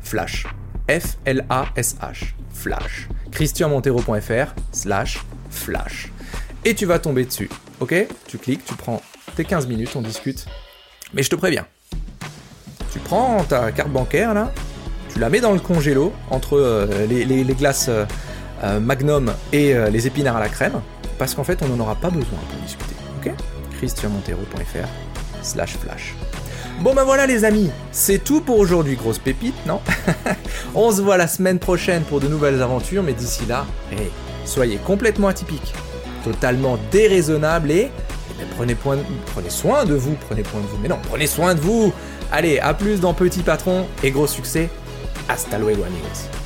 flash, 0.00 0.46
F-L-A-S-H, 0.88 2.34
flash, 2.50 3.08
christianmontero.fr 3.30 4.54
slash 4.72 5.24
flash. 5.50 6.12
Et 6.64 6.74
tu 6.74 6.86
vas 6.86 6.98
tomber 6.98 7.24
dessus, 7.24 7.50
ok? 7.80 7.94
Tu 8.28 8.38
cliques, 8.38 8.64
tu 8.64 8.74
prends 8.74 9.02
tes 9.34 9.44
15 9.44 9.66
minutes, 9.66 9.96
on 9.96 10.02
discute. 10.02 10.46
Mais 11.14 11.22
je 11.22 11.28
te 11.28 11.36
préviens, 11.36 11.66
tu 12.90 12.98
prends 13.00 13.44
ta 13.44 13.70
carte 13.70 13.90
bancaire 13.90 14.32
là, 14.32 14.50
tu 15.12 15.18
la 15.18 15.28
mets 15.28 15.40
dans 15.40 15.52
le 15.52 15.60
congélo 15.60 16.12
entre 16.30 16.58
euh, 16.58 17.06
les, 17.06 17.44
glaces 17.54 17.86
euh, 17.90 18.06
euh, 18.64 18.80
Magnum 18.80 19.32
et 19.52 19.74
les 19.90 20.06
épinards 20.06 20.36
à 20.36 20.40
la 20.40 20.48
crème, 20.48 20.80
parce 21.18 21.34
qu'en 21.34 21.44
fait 21.44 21.62
on 21.62 21.68
n'en 21.68 21.80
aura 21.80 21.96
pas 21.96 22.08
besoin 22.08 22.38
pour 22.50 22.58
discuter. 22.60 22.94
Ok? 23.18 23.32
Christianmontero.fr 23.76 24.88
slash 25.42 25.76
flash. 25.76 26.14
Bon 26.80 26.94
ben 26.94 27.04
voilà 27.04 27.26
les 27.26 27.44
amis, 27.44 27.70
c'est 27.90 28.24
tout 28.24 28.40
pour 28.40 28.58
aujourd'hui, 28.58 28.96
grosse 28.96 29.18
pépite, 29.18 29.54
non? 29.66 29.80
On 30.74 30.90
se 30.90 31.02
voit 31.02 31.18
la 31.18 31.28
semaine 31.28 31.58
prochaine 31.58 32.02
pour 32.02 32.20
de 32.20 32.28
nouvelles 32.28 32.62
aventures, 32.62 33.02
mais 33.02 33.12
d'ici 33.12 33.44
là, 33.46 33.66
soyez 34.46 34.78
complètement 34.78 35.28
atypiques, 35.28 35.74
totalement 36.24 36.78
déraisonnables 36.90 37.70
et, 37.70 37.90
ben, 38.38 38.46
prenez, 38.56 38.74
prenez 38.74 39.50
soin 39.50 39.84
de 39.84 39.94
vous, 39.94 40.16
prenez 40.28 40.42
point 40.42 40.60
de 40.60 40.66
vous, 40.66 40.78
mais 40.82 40.88
non, 40.88 40.98
prenez 41.02 41.26
soin 41.26 41.54
de 41.54 41.60
vous 41.60 41.92
Allez, 42.34 42.58
à 42.60 42.72
plus 42.72 42.98
dans 42.98 43.12
Petit 43.12 43.42
Patron 43.42 43.86
et 44.02 44.10
gros 44.10 44.26
succès. 44.26 44.70
Hasta 45.28 45.58
luego 45.58 45.82
amigos. 45.84 46.41